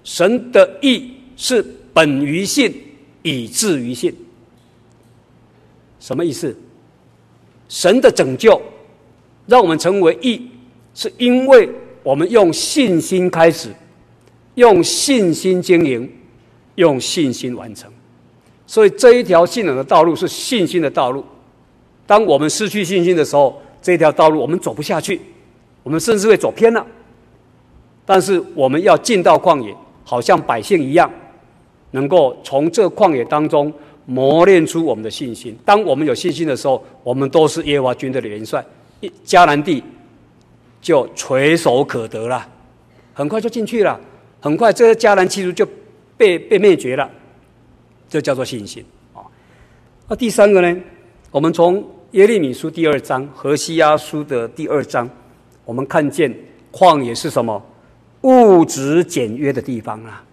[0.05, 1.18] 神的意。
[1.39, 2.73] 是本于信，
[3.23, 4.13] 以至于信。
[6.01, 6.53] 什么意思？
[7.69, 8.61] 神的拯救
[9.47, 10.49] 让我们成为义，
[10.93, 11.69] 是因为
[12.03, 13.69] 我们用信心开始，
[14.55, 16.11] 用信心经营，
[16.75, 17.89] 用信心完成。
[18.67, 21.23] 所以这一条信仰的道路是信心的道路。
[22.05, 25.21] 当我们失去信心的时候，这条道路我们走不下去，
[25.83, 26.85] 我们甚至会走偏了。
[28.05, 29.73] 但是我们要进到旷野，
[30.03, 31.09] 好像百姓一样。
[31.91, 33.71] 能够从这旷野当中
[34.05, 35.57] 磨练出我们的信心。
[35.63, 38.63] 当我们有信心的时候，我们都是耶和华军队的元帅，
[39.25, 39.83] 迦南地
[40.81, 42.47] 就垂手可得了，
[43.13, 43.99] 很快就进去了。
[44.41, 45.67] 很快，这些迦南七族就
[46.15, 47.09] 被被灭绝了。
[48.07, 48.83] 这叫做信心
[49.13, 49.21] 啊。
[50.07, 50.81] 那第三个呢？
[51.29, 55.07] 我们从耶利米书第二章、何西阿书的第二章，
[55.65, 56.33] 我们看见
[56.71, 57.61] 旷野是什么？
[58.21, 60.23] 物质简约的地方啊。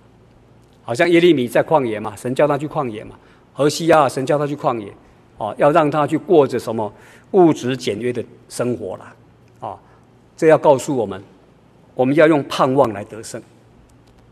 [0.87, 3.17] 好像耶利米在旷野嘛，神叫他去旷野嘛；
[3.53, 4.87] 何西阿，神叫他去旷野，
[5.37, 6.91] 啊，要让他去过着什么
[7.33, 9.13] 物质简约的生活啦，
[9.59, 9.77] 啊，
[10.37, 11.21] 这要告诉我们，
[11.97, 13.43] 我们要用盼望来得胜。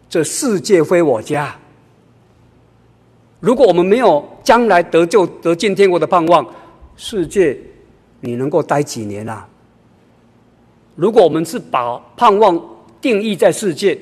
[0.09, 1.57] 这世界非我家。
[3.41, 6.47] 如果我们没有将来得救得进天国的盼望，
[6.95, 7.59] 世界
[8.21, 9.49] 你能够待几年啊？
[10.95, 12.57] 如果我们是把盼望
[13.01, 13.99] 定义在世界，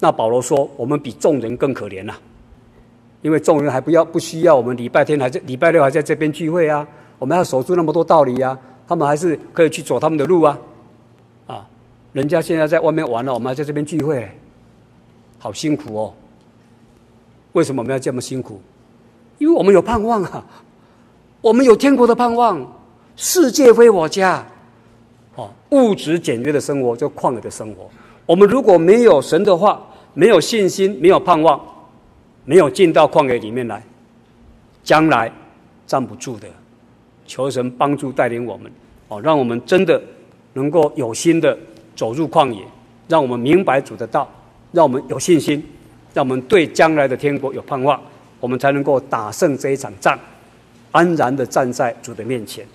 [0.00, 2.14] 那保罗说：“我们比众人更可怜呐、
[3.22, 6.86] 因为众人还不要不需要我们礼拜天还在礼拜六还在这边聚会啊，
[7.18, 10.58] 我们要守住那么多道理啊，他们还是可以去走他们的路啊，
[11.48, 11.68] 啊，
[12.12, 14.28] 人家现在在外面玩了，我们还在这边聚会，
[15.38, 16.14] 好辛苦哦。
[17.52, 18.60] 为什么我们要这么辛苦？
[19.38, 20.44] 因为我们有盼望啊，
[21.40, 22.64] 我们有天国的盼望。
[23.20, 24.46] 世界非我家，
[25.34, 27.90] 哦，物质简约的生活就旷野的生活。
[28.24, 29.84] 我们如果没有神的话，
[30.18, 31.64] 没有信心，没有盼望，
[32.44, 33.80] 没有进到旷野里面来，
[34.82, 35.30] 将来
[35.86, 36.48] 站不住的。
[37.24, 38.68] 求神帮助带领我们，
[39.06, 40.02] 哦，让我们真的
[40.54, 41.56] 能够有心的
[41.94, 42.64] 走入旷野，
[43.06, 44.28] 让我们明白主的道，
[44.72, 45.64] 让我们有信心，
[46.12, 48.02] 让我们对将来的天国有盼望，
[48.40, 50.18] 我们才能够打胜这一场仗，
[50.90, 52.66] 安然的站在主的面前。